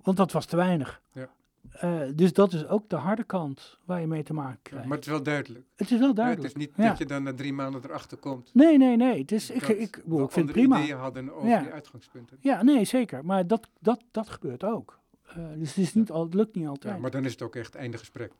[0.03, 1.03] Want dat was te weinig.
[1.13, 1.29] Ja.
[1.71, 4.87] Eh, dus dat is ook de harde kant waar je mee te maken krijgt.
[4.87, 5.65] Maar het is wel duidelijk.
[5.77, 6.49] het is wel Ja, duidelijk.
[6.53, 6.89] het is niet Ja.
[6.89, 8.51] dat je dan na drie maanden erachter komt.
[8.55, 9.21] Nee, nee, nee.
[9.21, 10.79] Het is, ik, ik, ik, we ik vind het prima.
[10.79, 11.61] ideeën hadden over Ja.
[11.63, 12.37] die uitgangspunten.
[12.41, 13.25] Ja, nee, zeker.
[13.25, 14.99] Maar dat, dat, dat gebeurt ook.
[15.27, 16.85] Eh, dus het, is niet al, het lukt niet altijd.
[16.85, 18.33] Ja, Ja, maar dan is het ook echt einde gesprek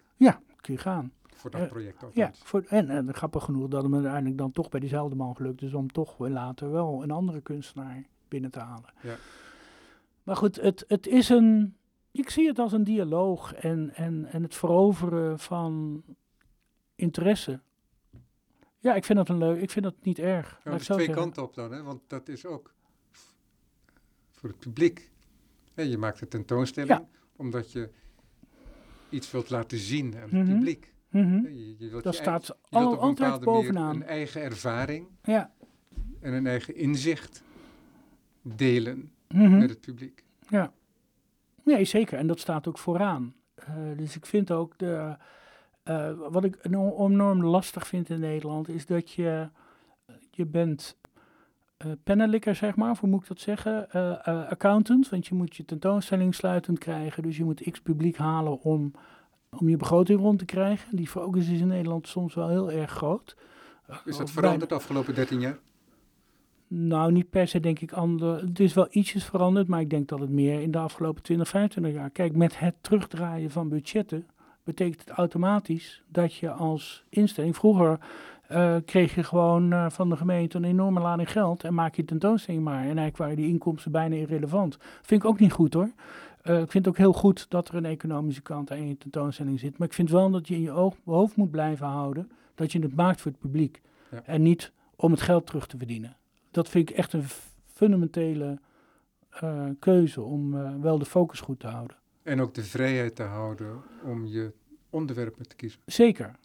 [0.61, 1.13] kun je gaan.
[1.37, 2.03] Voor dat Eh, project.
[2.05, 2.15] Althans.
[2.39, 5.37] Ja, voor, en, en grappig genoeg dat het me uiteindelijk dan toch bij diezelfde man
[5.37, 8.93] gelukt is om toch weer later wel een andere kunstenaar binnen te halen.
[9.03, 9.17] Ja.
[10.23, 11.77] Maar goed, het, het is een.
[12.11, 16.03] Ik zie het als een dialoog en, en, en het veroveren van
[16.95, 17.61] interesse.
[18.79, 19.61] Ja, ik vind dat een leuk.
[19.61, 20.61] Ik vind dat niet erg.
[20.65, 21.15] Ja, dus twee zeggen.
[21.15, 21.83] kanten op dan, hè?
[21.83, 22.75] want dat is ook
[24.31, 25.11] voor het publiek.
[25.75, 27.07] Hè, je maakt een tentoonstelling
[27.37, 27.91] omdat je
[29.09, 30.45] iets wilt laten zien aan het Mhm.
[30.53, 30.95] publiek.
[31.17, 33.95] Hè, Je, je wilt Dat je staat je al, altijd bovenaan.
[33.95, 35.51] een eigen ervaring Ja.
[36.21, 37.43] en een eigen inzicht
[38.43, 39.59] delen Mhm.
[39.59, 40.25] met het publiek.
[40.49, 40.73] Ja,
[41.63, 42.19] nee, zeker.
[42.19, 43.35] En dat staat ook vooraan.
[43.55, 45.17] Eh, dus ik vind ook de.
[45.83, 49.49] eh, wat ik enorm, lastig vind in Nederland is dat je.
[50.31, 50.97] Je bent
[52.05, 53.91] pennenlikker, zeg maar, hoe moet ik dat zeggen?
[54.49, 57.23] Accountant, want je moet je tentoonstelling sluitend krijgen.
[57.23, 58.93] Dus je moet x publiek halen om,
[59.51, 60.97] om je begroting rond te krijgen.
[60.97, 63.37] Die focus is in Nederland soms wel heel erg groot.
[64.05, 65.59] Is dat veranderd de afgelopen 13 jaar?
[66.69, 68.41] nou, niet per se denk ik ander.
[68.41, 71.49] Het is wel ietsjes veranderd, maar ik denk dat het meer in de afgelopen 20,
[71.49, 72.11] 25 jaar.
[72.11, 74.27] Kijk, met het terugdraaien van budgetten
[74.65, 77.57] betekent het automatisch dat je als instelling.
[77.57, 77.99] Vroeger
[78.49, 82.05] eh, kreeg je gewoon eh, van de gemeente een enorme lading geld en maak je
[82.05, 82.81] tentoonstelling maar.
[82.81, 84.77] En eigenlijk waren die inkomsten bijna irrelevant.
[85.03, 85.91] Vind ik ook niet goed hoor.
[86.47, 89.61] Eh, ik vind het ook heel goed dat er een economische kant aan je tentoonstelling
[89.61, 89.79] zit.
[89.79, 92.79] Maar ik vind wel dat je in je oog, hoofd moet blijven houden dat je
[92.79, 93.81] het maakt voor het publiek.
[94.11, 94.23] Ja.
[94.25, 96.17] En niet om het geld terug te verdienen
[96.57, 97.25] dat vind ik echt een
[97.73, 98.59] fundamentele
[99.31, 101.97] eh, keuze om eh, wel de focus goed te houden.
[102.23, 104.53] En ook de vrijheid te houden om je
[104.91, 105.81] onderwerpen te kiezen.
[105.87, 106.37] Zeker.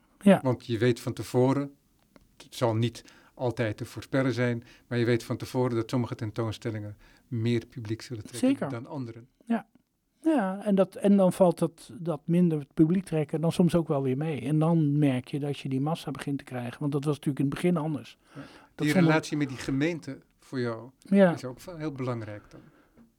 [0.42, 1.74] Want je weet van tevoren,
[2.38, 6.98] het zal niet altijd te voorspellen zijn, maar je weet van tevoren dat sommige tentoonstellingen
[7.28, 8.70] meer publiek zullen trekken Zeker.
[8.70, 9.28] dan anderen.
[9.46, 9.66] Ja,
[10.64, 14.02] en, dat, en dan valt dat, dat minder het publiek trekken dan soms ook wel
[14.04, 14.42] weer mee.
[14.42, 16.80] En dan merk je dat je die massa begint te krijgen.
[16.80, 18.18] Want dat was natuurlijk in het begin anders.
[18.36, 18.42] Ja.
[18.76, 21.34] Die relatie met die gemeente voor jou Ja.
[21.34, 22.60] is ook heel belangrijk dan.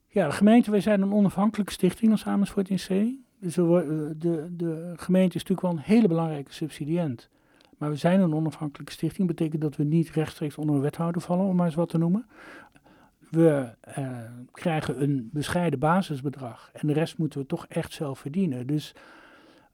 [0.07, 3.21] ja, de gemeente, wij zijn een onafhankelijke stichting als Amersfoort in C.
[3.39, 7.29] Dus we worden- de, de gemeente is natuurlijk wel een hele belangrijke subsidiënt.
[7.77, 9.27] Maar we zijn een onafhankelijke stichting.
[9.27, 12.25] betekent dat we niet rechtstreeks onder een wethouder vallen, om maar eens wat te noemen.
[13.33, 14.17] We eh,
[14.51, 16.69] krijgen een bescheiden basisbedrag.
[16.73, 18.67] En de rest moeten we toch echt zelf verdienen.
[18.67, 18.95] Dus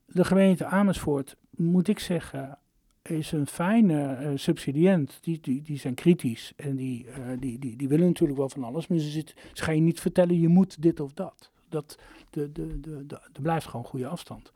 [0.05, 2.57] de gemeente Amersfoort, moet ik zeggen,
[3.01, 5.17] is een fijne eh, subsidiënt.
[5.21, 8.63] Die, die, die zijn kritisch en die, eh, die, die, die willen natuurlijk wel van
[8.63, 8.87] alles.
[8.87, 11.51] Maar ze, zit, ze gaan je niet vertellen, je moet dit of dat.
[11.69, 11.97] dat
[12.29, 14.51] de, de, de, de, blijft gewoon goede afstand.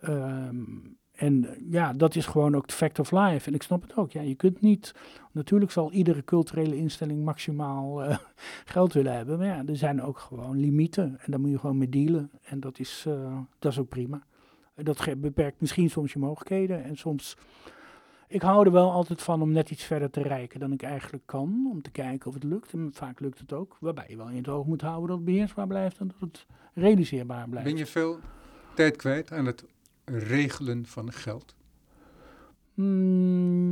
[0.00, 0.64] Ehm,
[1.12, 3.48] en eh, ja, dat is gewoon ook de fact of life.
[3.48, 4.12] En ik snap het ook.
[4.12, 4.94] Ja, je kunt niet.
[5.32, 8.18] Natuurlijk zal iedere culturele instelling maximaal eh,
[8.64, 9.38] geld willen hebben.
[9.38, 11.18] Maar ja, er zijn ook gewoon limieten.
[11.20, 12.30] En daar moet je gewoon mee dealen.
[12.42, 14.22] En dat is, eh, dat is ook prima.
[14.74, 16.84] Dat beperkt misschien soms je mogelijkheden.
[16.84, 17.36] En soms.
[18.28, 21.26] Ik hou er wel altijd van om net iets verder te reiken dan ik eigenlijk
[21.26, 21.68] kan.
[21.70, 22.72] Om te kijken of het lukt.
[22.72, 23.76] En vaak lukt het ook.
[23.80, 26.46] Waarbij je wel in het oog moet houden dat het beheersbaar blijft en dat het
[26.74, 27.68] realiseerbaar blijft.
[27.68, 28.18] Ben je veel
[28.74, 29.64] tijd kwijt aan het
[30.04, 31.54] regelen van geld?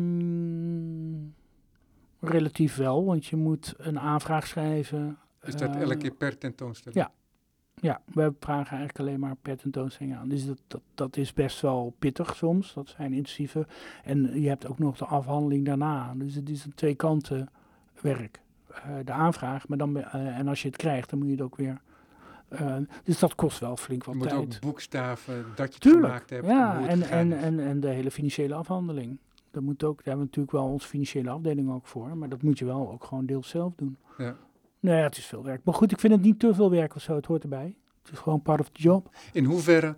[0.00, 1.34] Mm,
[2.20, 5.18] relatief wel, want je moet een aanvraag schrijven.
[5.42, 7.02] Is dat Eh, elke keer per tentoonstelling?
[7.04, 7.12] ja.
[7.82, 10.28] Ja, we vragen eigenlijk alleen maar per tentoonstelling aan.
[10.28, 12.74] Dus dat, dat, dat is best wel pittig soms.
[12.74, 13.66] Dat zijn intensieve.
[14.04, 16.14] En je hebt ook nog de afhandeling daarna.
[16.16, 17.48] Dus het is een twee kanten
[18.00, 18.40] werk.
[18.68, 21.42] Eh, de aanvraag, maar dan, eh, en als je het krijgt, dan moet je het
[21.42, 21.80] ook weer.
[23.04, 24.40] Dus dat kost wel flink Je wat moet tijd.
[24.40, 26.04] ook boekstaven dat je het Tuurlijk.
[26.04, 26.46] gemaakt hebt.
[26.46, 29.18] Ja, en, en, en, en de hele financiële afhandeling.
[29.50, 32.16] Dat moet ook, daar hebben we natuurlijk wel onze financiële afdeling ook voor.
[32.16, 33.96] Maar dat moet je wel ook gewoon deels zelf doen.
[34.18, 34.36] Ja.
[34.80, 35.64] Nee, ja, het is veel werk.
[35.64, 37.14] Maar goed, ik vind het niet te veel werk of zo.
[37.14, 37.74] Het hoort erbij.
[38.02, 39.14] Het is gewoon part of the job.
[39.32, 39.96] In hoeverre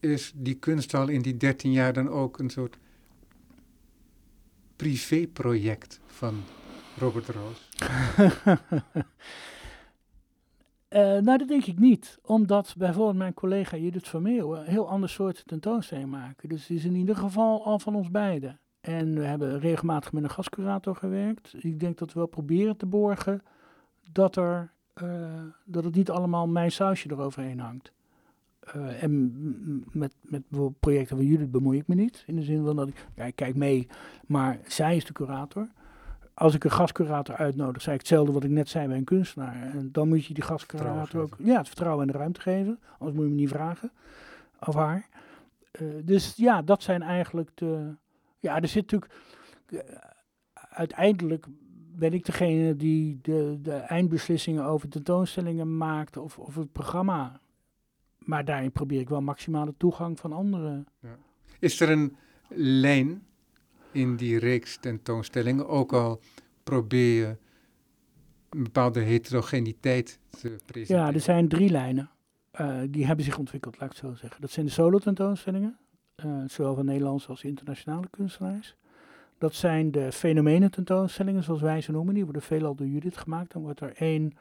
[0.00, 2.78] is die kunsthal in die 13 jaar dan ook een soort
[4.76, 6.42] privéproject van
[6.98, 7.68] Robert Roos?
[10.88, 12.18] Eh, nou, dat denk ik niet.
[12.22, 16.48] Omdat bijvoorbeeld mijn collega Judith een heel ander soort tentoonstelling maken.
[16.48, 18.60] Dus het is in ieder geval al van ons beiden.
[18.80, 21.54] En we hebben regelmatig met een gastcurator gewerkt.
[21.58, 23.42] Ik denk dat we wel proberen te borgen
[24.12, 27.92] dat, er, eh, dat het niet allemaal mijn sausje eroverheen hangt.
[28.60, 30.42] Eh, en met, met
[30.80, 32.24] projecten van Judith bemoei ik me niet.
[32.26, 33.86] In de zin van dat ik, ik kijk mee,
[34.26, 35.68] maar zij is de curator.
[36.38, 39.62] Als ik een gastcurator uitnodig, zei ik hetzelfde wat ik net zei bij een kunstenaar.
[39.62, 42.80] En dan moet je die gastcurator ook ja, het vertrouwen en de ruimte geven.
[42.98, 43.92] Anders moet je me niet vragen.
[44.66, 45.08] Of haar.
[45.70, 47.94] Eh, dus ja, dat zijn eigenlijk de.
[48.38, 49.12] Ja, er zit natuurlijk.
[49.66, 49.78] eh,
[50.52, 51.46] uiteindelijk
[51.94, 57.40] ben ik degene die de, de eindbeslissingen over tentoonstellingen maakt of, of het programma.
[58.18, 60.86] Maar daarin probeer ik wel maximale toegang van anderen.
[61.58, 62.16] Is er een
[62.48, 63.26] lijn
[63.92, 66.20] in die reeks tentoonstellingen, ook al
[66.62, 67.36] probeer je
[68.50, 71.06] een bepaalde heterogeniteit te presenteren?
[71.06, 72.10] Ja, er zijn drie lijnen.
[72.50, 74.40] Eh, die hebben zich ontwikkeld, laat ik het zo zeggen.
[74.40, 75.78] Dat zijn de solo tentoonstellingen,
[76.14, 78.76] eh, zowel van Nederlandse als internationale kunstenaars.
[79.38, 82.14] Dat zijn de fenomenen tentoonstellingen, zoals wij ze noemen.
[82.14, 83.52] Die worden veelal door Judith gemaakt.
[83.52, 84.32] Dan wordt er één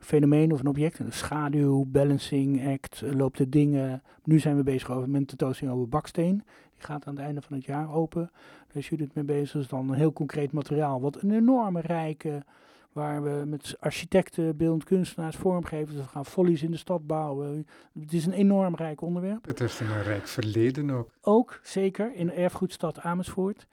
[0.00, 4.02] fenomeen of een object, een schaduw, balancing act, eh, loopt de dingen.
[4.24, 6.42] Nu zijn we bezig over, met een tentoonstelling over baksteen.
[6.76, 8.30] Die gaat aan het einde van het jaar open.
[8.66, 9.52] Daar is Judith mee bezig.
[9.52, 11.00] Dat is dan een heel concreet materiaal.
[11.00, 12.44] Wat een enorme rijke,
[12.92, 17.66] waar we met architecten, beeldend kunstenaars, vormgevers, we gaan follies in de stad bouwen.
[18.00, 19.46] Het is een enorm rijk onderwerp.
[19.46, 21.10] Het is een rijk verleden ook.
[21.20, 23.66] Ook, zeker, in de erfgoedstad Amersfoort.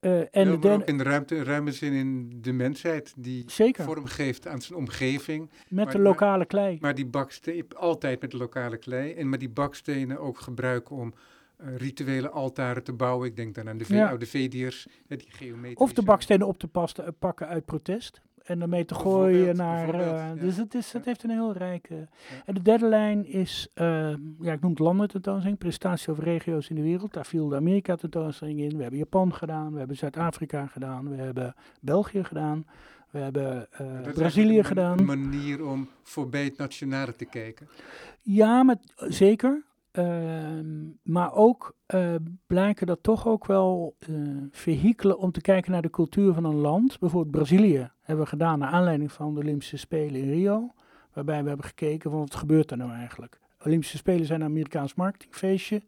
[0.00, 4.04] Eh, en de ook in de ruimte, ruime zin in de mensheid die zeker, vorm
[4.04, 5.50] geeft aan zijn omgeving.
[5.68, 6.78] met maar- de lokale klei.
[6.80, 9.12] Maar die bakstenen, altijd met de lokale klei.
[9.12, 11.12] En maar die bakstenen ook gebruiken om
[11.56, 13.28] eh, rituele altaren te bouwen.
[13.28, 14.08] Ik denk dan aan de ve- Ja.
[14.08, 15.78] oude Vediërs, die geometrische.
[15.82, 18.20] Of de bakstenen op te pasten, eh, pakken uit protest.
[18.44, 19.94] En daarmee te gooien naar.
[19.94, 20.34] eh, ja.
[20.34, 22.08] Dus het, is, het heeft een heel rijke.
[22.44, 26.68] En de derde lijn is, eh, ja, ik noem het landen tentoonstelling, presentatie over regio's
[26.68, 27.12] in de wereld.
[27.12, 28.76] Daar viel de Amerika tentoonstelling in.
[28.76, 32.66] We hebben Japan gedaan, we hebben Zuid-Afrika gedaan, we hebben België gedaan,
[33.10, 34.98] we hebben eh, Brazilië gedaan.
[34.98, 37.68] Een manier om voorbij het nationale te kijken.
[38.22, 39.62] Ja, maar, zeker.
[39.90, 42.14] Ehm, maar ook eh,
[42.46, 44.08] blijken dat toch ook wel eh
[44.50, 46.98] vehikelen om te kijken naar de cultuur van een land.
[46.98, 50.74] Bijvoorbeeld Brazilië hebben we gedaan naar aanleiding van de Olympische Spelen in Rio.
[51.12, 53.40] Waarbij we hebben gekeken van wat gebeurt er nou eigenlijk.
[53.64, 55.82] Olympische Spelen zijn een Amerikaans marketingfeestje.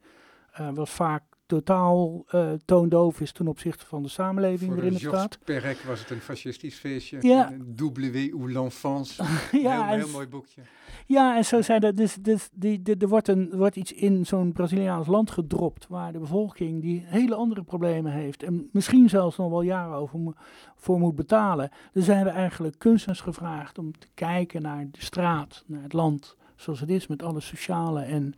[0.53, 1.23] eh, wat vaak
[1.53, 5.39] totaal eh, toondoof is ten opzichte van de samenleving Voor waarin het staat.
[5.45, 7.19] Perec was het een fascistisch feestje.
[7.21, 7.53] Ja.
[7.77, 9.23] W ou l'enfance.
[9.53, 10.61] ja, heel, heel mooi boekje.
[11.07, 14.27] Ja, en zo zijn er dus, dus die, die, er wordt, een, wordt iets in
[14.27, 19.37] zo'n Braziliaans land gedropt waar de bevolking die hele andere problemen heeft en misschien zelfs
[19.37, 20.35] nog wel jaren over mo-
[20.77, 21.71] voor moet betalen.
[21.93, 26.37] Dus zij hebben eigenlijk kunstenaars gevraagd om te kijken naar de straat, naar het land
[26.57, 28.35] zoals het is met alle sociale en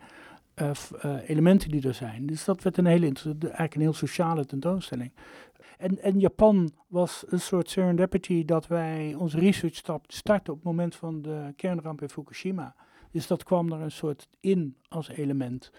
[0.55, 2.27] eh, eh, elementen die er zijn.
[2.27, 5.13] Dus dat werd een hele, eigenlijk een heel sociale tentoonstelling.
[5.79, 10.69] En, en Japan was een soort serendipity dat wij onze research stap starten op het
[10.69, 12.75] moment van de kernramp in Fukushima.
[13.11, 15.71] Dus dat kwam er een soort in als element.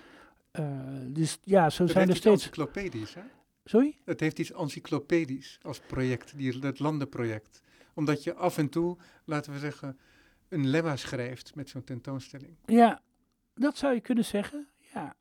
[0.51, 0.65] Eh,
[1.07, 2.43] dus ja, zo Het zijn heeft er iets steeds.
[2.43, 3.21] encyclopedisch, hè?
[3.63, 3.97] Sorry?
[4.05, 7.61] Het heeft iets encyclopedisch als project, die, dat landenproject.
[7.93, 9.99] Omdat je af en toe, laten we zeggen,
[10.49, 12.55] een lemma schrijft met zo'n tentoonstelling.
[12.65, 13.01] Ja,
[13.55, 14.67] dat zou je kunnen zeggen.
[14.93, 15.15] Ja,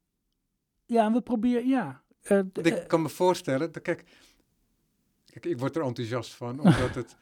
[0.85, 2.03] ja en we proberen, ja.
[2.23, 4.05] Eh, ik eh, kan me voorstellen, dat, kijk,
[5.27, 7.17] kijk, ik word er enthousiast van, omdat het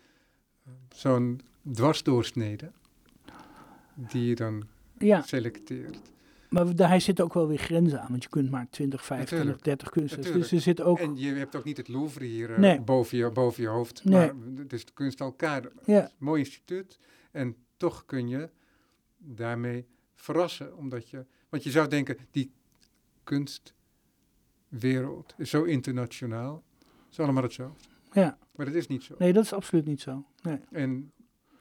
[0.65, 1.41] eh, zo'n
[1.73, 2.71] dwarsdoorsnede,
[3.95, 4.67] die je dan
[4.99, 5.99] ja, selecteert.
[6.49, 8.11] maar daar zitten ook wel weer grenzen aan.
[8.11, 9.65] Want je kunt maar 20, 25, Natuurlijk.
[9.65, 10.33] 30 kunstenaars.
[10.33, 10.99] Dus er zit ook...
[10.99, 12.81] En je hebt ook niet het Louvre hier Nee.
[12.81, 14.33] boven, je, boven je hoofd, Nee.
[14.33, 15.63] maar het is de kunst elkaar.
[15.85, 16.99] Ja, Mooi instituut.
[17.31, 18.51] En toch kun je
[19.19, 19.87] daarmee
[20.23, 20.77] verrassen.
[20.77, 22.53] Omdat je, want je zou denken, die
[23.25, 23.75] kunstwereld
[25.37, 26.63] is zo internationaal.
[26.79, 27.89] Het is allemaal hetzelfde.
[28.13, 28.39] ja.
[28.55, 29.15] Maar dat is niet zo.
[29.19, 30.25] Nee, dat is absoluut niet zo.
[30.43, 30.61] Nee.
[30.71, 31.13] En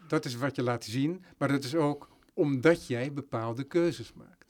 [0.07, 1.23] dat is wat je laat zien.
[1.37, 4.45] Maar dat is ook omdat jij bepaalde keuzes maakt.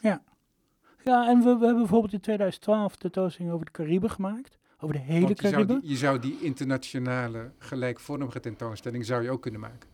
[1.03, 4.57] Ja, en we, we hebben bijvoorbeeld in 2012 de tentoonstelling over de Cariben gemaakt.
[4.80, 5.82] Over de hele je zou, Cariben.
[5.82, 9.89] die, je zou die internationale gelijkvormige tentoonstelling zou je ook kunnen maken.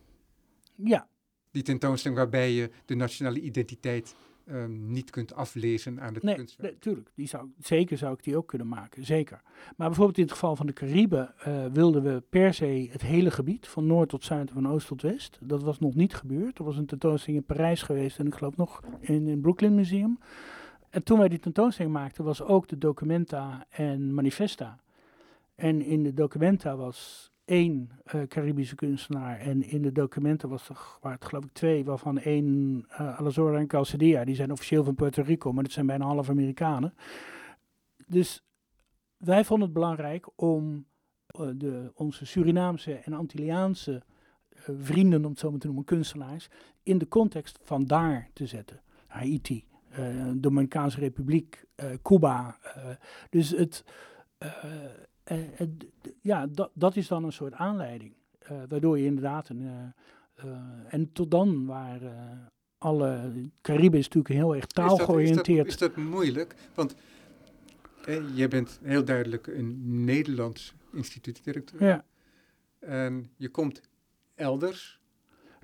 [0.74, 1.08] Ja,
[1.50, 4.14] Die tentoonstelling waarbij je de nationale identiteit
[4.46, 6.70] ehm, niet kunt aflezen aan het nee, kunstwerk.
[6.70, 7.10] nee, tuurlijk.
[7.14, 9.40] Die zou, zeker zou ik die ook kunnen maken, zeker.
[9.76, 13.30] Maar bijvoorbeeld in het geval van de Cariben eh, wilden we per se het hele
[13.30, 15.38] gebied, van noord tot zuid en van oost tot west.
[15.40, 16.58] Dat was nog niet gebeurd.
[16.58, 20.18] Er was een tentoonstelling in Parijs geweest en ik geloof nog in het Brooklyn Museum.
[20.90, 24.80] En toen wij die tentoonstelling maakten, was ook de Documenta en Manifesta.
[25.54, 29.38] En in de Documenta was één eh, Caribische kunstenaar.
[29.38, 32.46] En in de Documenta was er, waren het geloof ik twee, waarvan één
[32.90, 34.24] uh, Alazora en Calcedia.
[34.24, 36.94] Die zijn officieel van Puerto Rico, maar dat zijn bijna half Amerikanen.
[38.06, 38.44] Dus
[39.16, 40.86] wij vonden het belangrijk om
[41.40, 44.02] uh, de, onze Surinaamse en Antilliaanse
[44.78, 46.48] vrienden, om het zo maar te noemen, kunstenaars,
[46.82, 48.80] in de context van daar te zetten.
[49.06, 49.64] Haiti,
[50.34, 51.64] Dominicaanse Republiek,
[52.02, 52.58] Cuba.
[53.30, 53.84] Dus het,
[56.20, 58.14] ja, dat, dat is dan een soort aanleiding.
[58.38, 59.62] Eh, waardoor je inderdaad een.
[59.66, 60.56] eh, eh,
[60.88, 62.46] en tot dan waren
[62.78, 63.32] alle.
[63.60, 65.66] Cariben is natuurlijk heel erg taalgeoriënteerd.
[65.66, 66.54] Is dat, is dat moeilijk?
[66.74, 66.94] Want
[68.04, 71.84] eh, je bent heel duidelijk een Nederlands instituutdirecteur.
[71.84, 72.04] Ja.
[72.78, 73.80] En je komt
[74.34, 74.97] elders.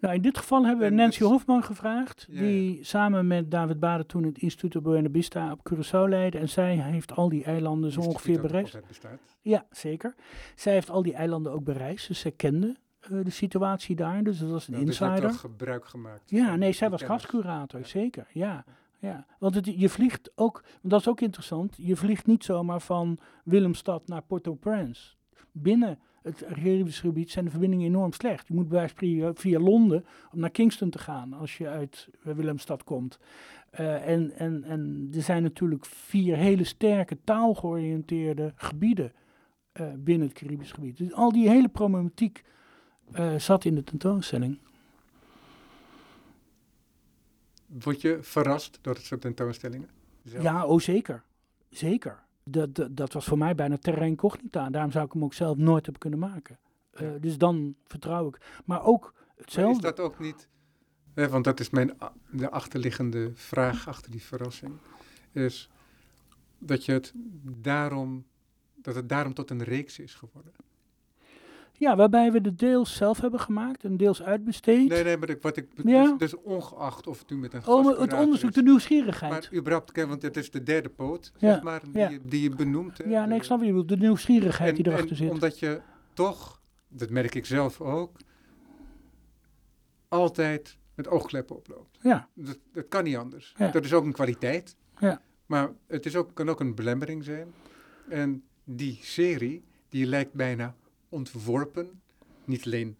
[0.04, 4.06] Nou, in dit geval hebben we Nancy Hofman gevraagd, Ja, die samen met David Baden
[4.06, 6.38] toen het instituut op Buena Vista op Curaçao leidde.
[6.38, 8.78] En zij heeft al die eilanden zo ongeveer bereisd.
[9.40, 10.14] Ja, zeker.
[10.54, 14.22] Zij heeft al die eilanden ook bereisd, dus zij kende eh, de situatie daar.
[14.24, 15.30] Dus dat was een Nou, dus insider.
[15.30, 16.30] gebruik gemaakt.
[16.30, 17.86] Ja, nee, zij was gastcurator, Ja.
[17.86, 18.26] zeker.
[18.32, 18.64] Ja,
[18.98, 19.26] ja.
[19.38, 23.18] Want het, je vliegt ook, want dat is ook interessant, je vliegt niet zomaar van
[23.44, 25.14] Willemstad naar Port-au-Prince.
[25.52, 28.48] Binnen het Caribisch gebied zijn de verbindingen enorm slecht.
[28.48, 28.90] Je moet bij
[29.34, 33.18] via Londen om naar Kingston te gaan als je uit Willemstad komt.
[33.70, 39.12] Eh, en, en, en er zijn natuurlijk vier hele sterke taalgeoriënteerde gebieden
[39.72, 40.96] eh, binnen het Caribisch gebied.
[40.96, 42.44] Dus al die hele problematiek
[43.12, 44.58] eh, zat in de tentoonstelling.
[47.66, 49.88] Word je verrast door het soort tentoonstellingen?
[50.24, 50.42] Zelf?
[50.42, 51.22] Ja, oh zeker.
[51.70, 52.23] Zeker.
[52.44, 54.70] Dat, dat, dat was voor mij bijna terra incognita.
[54.70, 56.58] Daarom zou ik hem ook zelf nooit hebben kunnen maken.
[56.90, 57.18] Eh, Ja.
[57.18, 58.62] Dus dan vertrouw ik.
[58.64, 59.82] Maar ook Maar is hetzelfde.
[59.82, 60.48] dat ook niet,
[61.14, 61.92] hè, want dat is mijn,
[62.30, 64.72] de achterliggende vraag achter die verrassing,
[65.32, 65.70] is
[66.58, 67.12] dat je het
[67.60, 68.24] daarom,
[68.74, 70.52] dat het daarom tot een reeks is geworden.
[71.78, 74.88] Ja, waarbij we de deels zelf hebben gemaakt en deels uitbesteed.
[74.88, 76.02] Nee, nee, maar ik- wat ik, Ja.
[76.16, 79.32] dus, dus ongeacht of het nu met een oh, het onderzoek, is, de nieuwsgierigheid.
[79.32, 82.08] Maar überhaupt, want het is de derde poot, Ja, zeg maar, die, ja.
[82.08, 82.98] je, die je benoemt.
[82.98, 83.88] hè, ja, nee, ik snap wat je bedoelt.
[84.00, 85.30] De nieuwsgierigheid en- die erachter en zit.
[85.30, 85.80] Omdat je
[86.12, 88.16] toch, dat merk ik zelf ook,
[90.08, 91.98] altijd met oogkleppen oploopt.
[92.02, 93.54] Ja, Dat, dat kan niet anders.
[93.72, 94.76] Dat is ook een kwaliteit.
[94.98, 95.20] Ja.
[95.46, 97.52] Maar het is ook, kan ook een belemmering zijn.
[98.08, 100.74] En die serie, die lijkt bijna
[101.14, 102.00] ontworpen.
[102.44, 102.96] Niet alleen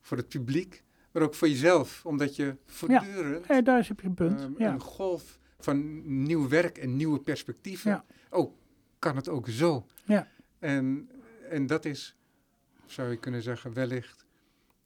[0.00, 0.82] voor het publiek,
[1.12, 2.06] maar ook voor jezelf.
[2.06, 4.40] Omdat je voortdurend eh, daar heb je een punt.
[4.40, 4.72] ehm, ja.
[4.72, 7.90] een golf van nieuw werk en nieuwe perspectieven.
[7.90, 8.04] Ja.
[8.30, 8.54] Oh,
[8.98, 9.86] kan het ook zo?
[10.04, 10.28] Ja.
[10.58, 11.10] En,
[11.50, 12.16] en dat is,
[12.86, 14.26] zou je kunnen zeggen, wellicht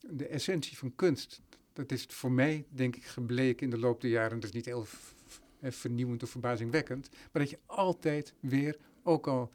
[0.01, 1.43] de essentie van kunst.
[1.73, 4.41] Dat is voor mij, denk ik, gebleken in de loop der jaren.
[4.41, 4.87] Dat is niet heel
[5.63, 7.09] vernieuwend of verbazingwekkend.
[7.33, 9.53] Maar dat je altijd weer, ook al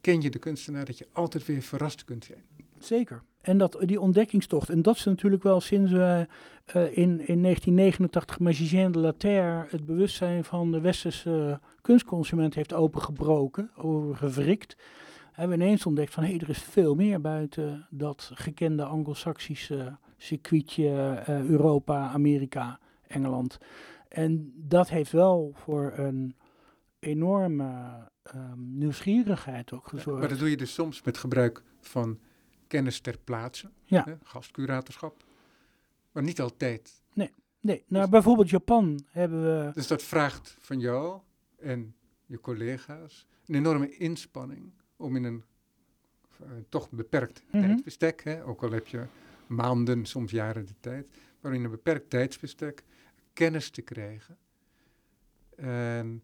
[0.00, 2.42] ken je de kunstenaar, dat je altijd weer verrast kunt zijn.
[2.78, 3.22] Zeker.
[3.40, 4.68] En dat, die ontdekkingstocht.
[4.68, 6.26] En dat is natuurlijk wel sinds we
[6.64, 12.74] eh, in, in 1989 Magicien de la Terre het bewustzijn van de westerse kunstconsument heeft
[12.74, 14.76] opengebroken, overgewrikt.
[15.32, 21.22] Hebben we ineens ontdekt van hé, er is veel meer buiten dat gekende Anglo-Saxische circuitje
[21.26, 23.58] eh, Europa, Amerika, Engeland.
[24.08, 26.34] En dat heeft wel voor een
[26.98, 30.18] enorme ehm, nieuwsgierigheid ook gezorgd.
[30.20, 32.18] Maar dat doe je dus soms met gebruik van
[32.66, 34.04] kennis ter plaatse, Ja.
[34.04, 35.24] hè, gastcuratorschap.
[36.12, 37.02] Maar niet altijd.
[37.60, 39.72] Nee, nou Dus- bijvoorbeeld Japan hebben we.
[39.72, 41.20] Dus dat vraagt van jou
[41.56, 41.94] en
[42.26, 45.44] je collega's een enorme inspanning om in een
[46.40, 47.62] eh, toch beperkt Mhm.
[47.66, 49.06] tijdsbestek, hè, ook al heb je
[49.46, 51.06] maanden, soms jaren de tijd,
[51.40, 52.84] maar in een beperkt tijdsbestek
[53.32, 54.38] kennis te krijgen.
[55.56, 56.22] En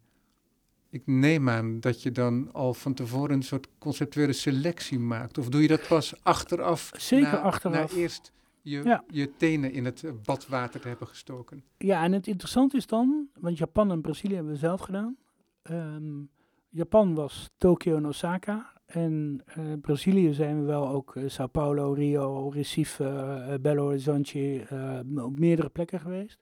[0.95, 5.37] ik neem aan dat je dan al van tevoren een soort conceptuele selectie maakt.
[5.37, 6.91] Of doe je dat pas achteraf?
[6.97, 7.95] Zeker na, achteraf.
[7.95, 8.31] Na eerst
[8.61, 9.03] je, Ja.
[9.07, 11.63] je tenen in het badwater te hebben gestoken.
[11.77, 15.17] Ja, en het interessante is dan, want Japan en Brazilië hebben we zelf gedaan.
[15.61, 16.23] Ehm,
[16.69, 18.73] Japan was Tokio en Osaka.
[18.85, 24.67] En eh, Brazilië zijn we wel ook eh, Sao Paulo, Rio, Recife, eh, Belo Horizonte,
[25.15, 26.39] op meerdere plekken geweest.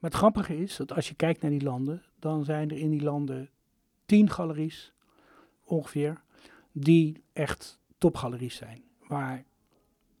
[0.00, 2.90] Maar het grappige is dat als je kijkt naar die landen, dan zijn er in
[2.90, 3.50] die landen
[4.06, 4.92] tien galeries
[5.64, 6.22] ongeveer,
[6.72, 8.82] die echt topgaleries zijn.
[9.08, 9.44] Waar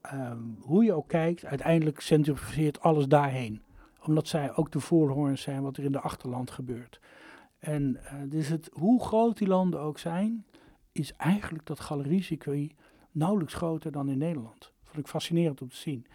[0.00, 3.62] ehm, hoe je ook kijkt, uiteindelijk centrifugeert alles daarheen.
[4.02, 7.00] Omdat zij ook de voorhoorns zijn wat er in de achterland gebeurt.
[7.58, 10.46] En eh, dus het, hoe groot die landen ook zijn,
[10.92, 12.72] is eigenlijk dat galeriecircuit
[13.12, 14.72] nauwelijks groter dan in Nederland.
[14.84, 16.06] Vond ik fascinerend om te zien.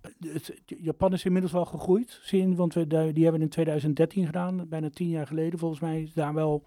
[0.00, 0.34] Eh,
[0.66, 5.08] Japan is inmiddels wel gegroeid, zien, want we, die hebben in 2013 gedaan, bijna tien
[5.08, 5.58] jaar geleden.
[5.58, 6.66] Volgens mij is daar wel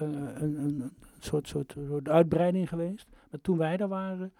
[0.00, 3.06] een, een, soort, soort, soort uitbreiding geweest.
[3.30, 4.32] Maar toen wij daar waren,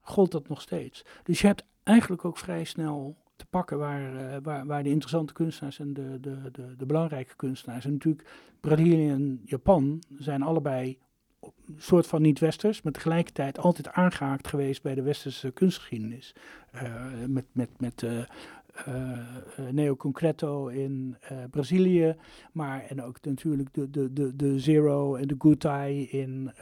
[0.00, 1.04] gold dat nog steeds.
[1.22, 5.32] Dus je hebt eigenlijk ook vrij snel te pakken waar, eh, waar, waar de interessante
[5.32, 7.84] kunstenaars en de, de, de, de belangrijke kunstenaars.
[7.84, 8.28] En natuurlijk
[8.60, 10.98] Brazilië en Japan zijn allebei
[11.40, 16.34] een soort van niet-westers, maar tegelijkertijd altijd aangehaakt geweest bij de westerse kunstgeschiedenis.
[16.70, 16.92] Eh,
[17.26, 18.18] met met, met eh,
[18.74, 19.18] eh, eh,
[19.70, 22.16] Neo Concreto in eh, Brazilië,
[22.52, 26.52] maar en ook natuurlijk de, de, de, de Zero en de Gutai in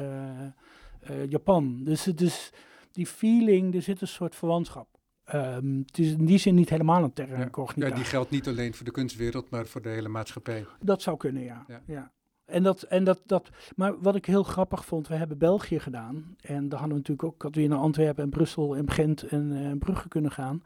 [1.28, 1.84] Japan.
[1.84, 2.52] Dus het is
[2.92, 4.88] die feeling, er zit een soort verwantschap.
[5.24, 7.88] Ehm, het is in die zin niet helemaal een terra incognita.
[7.88, 10.66] Ja, die geldt niet alleen voor de kunstwereld, maar voor de hele maatschappij.
[10.80, 11.64] Dat zou kunnen, ja.
[11.68, 11.82] Ja.
[11.86, 12.12] ja.
[12.44, 16.36] En dat, en dat, dat, maar wat ik heel grappig vond, we hebben België gedaan.
[16.40, 19.52] En daar hadden we natuurlijk ook, hadden we naar Antwerpen en Brussel en Gent en
[19.52, 20.62] eh, Brugge kunnen gaan.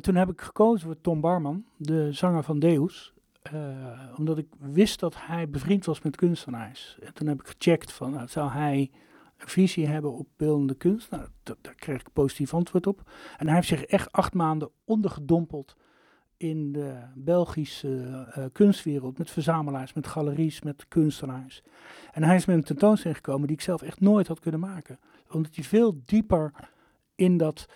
[0.00, 3.12] Toen heb ik gekozen voor Tom Barman, de zanger van Deus.
[3.42, 6.98] eh, omdat ik wist dat hij bevriend was met kunstenaars.
[7.00, 8.90] En toen heb ik gecheckt van, nou, zou hij
[9.36, 11.10] een visie hebben op beeldende kunst?
[11.10, 13.10] Nou, daar kreeg ik positief antwoord op.
[13.36, 15.76] En hij heeft zich echt acht maanden ondergedompeld
[16.36, 19.18] in de Belgische eh, kunstwereld.
[19.18, 21.62] Met verzamelaars, met galeries, met kunstenaars.
[22.12, 24.98] En hij is met een tentoonstelling gekomen die ik zelf echt nooit had kunnen maken.
[25.30, 26.52] Omdat hij veel dieper
[27.14, 27.68] in dat,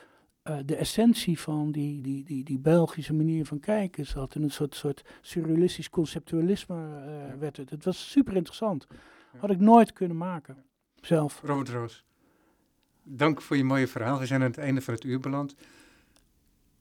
[0.49, 4.35] eh, de essentie van die, die, die, die Belgische manier van kijken zat.
[4.35, 7.71] In een soort, soort surrealistisch conceptualisme eh, werd het.
[7.71, 8.87] Het was super interessant.
[9.37, 10.57] Had ik nooit kunnen maken.
[11.01, 11.41] Zelf.
[11.45, 12.05] Robert Roos,
[13.03, 14.19] dank voor je mooie verhaal.
[14.19, 15.55] We zijn aan het einde van het uur beland.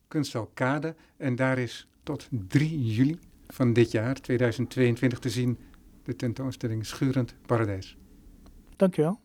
[0.07, 0.95] Kunsthal Kade.
[1.18, 5.57] En daar is tot 3 juli van dit jaar, 2022, te zien
[6.03, 7.97] de tentoonstelling Schurend Paradijs.
[8.76, 9.20] Dankjewel.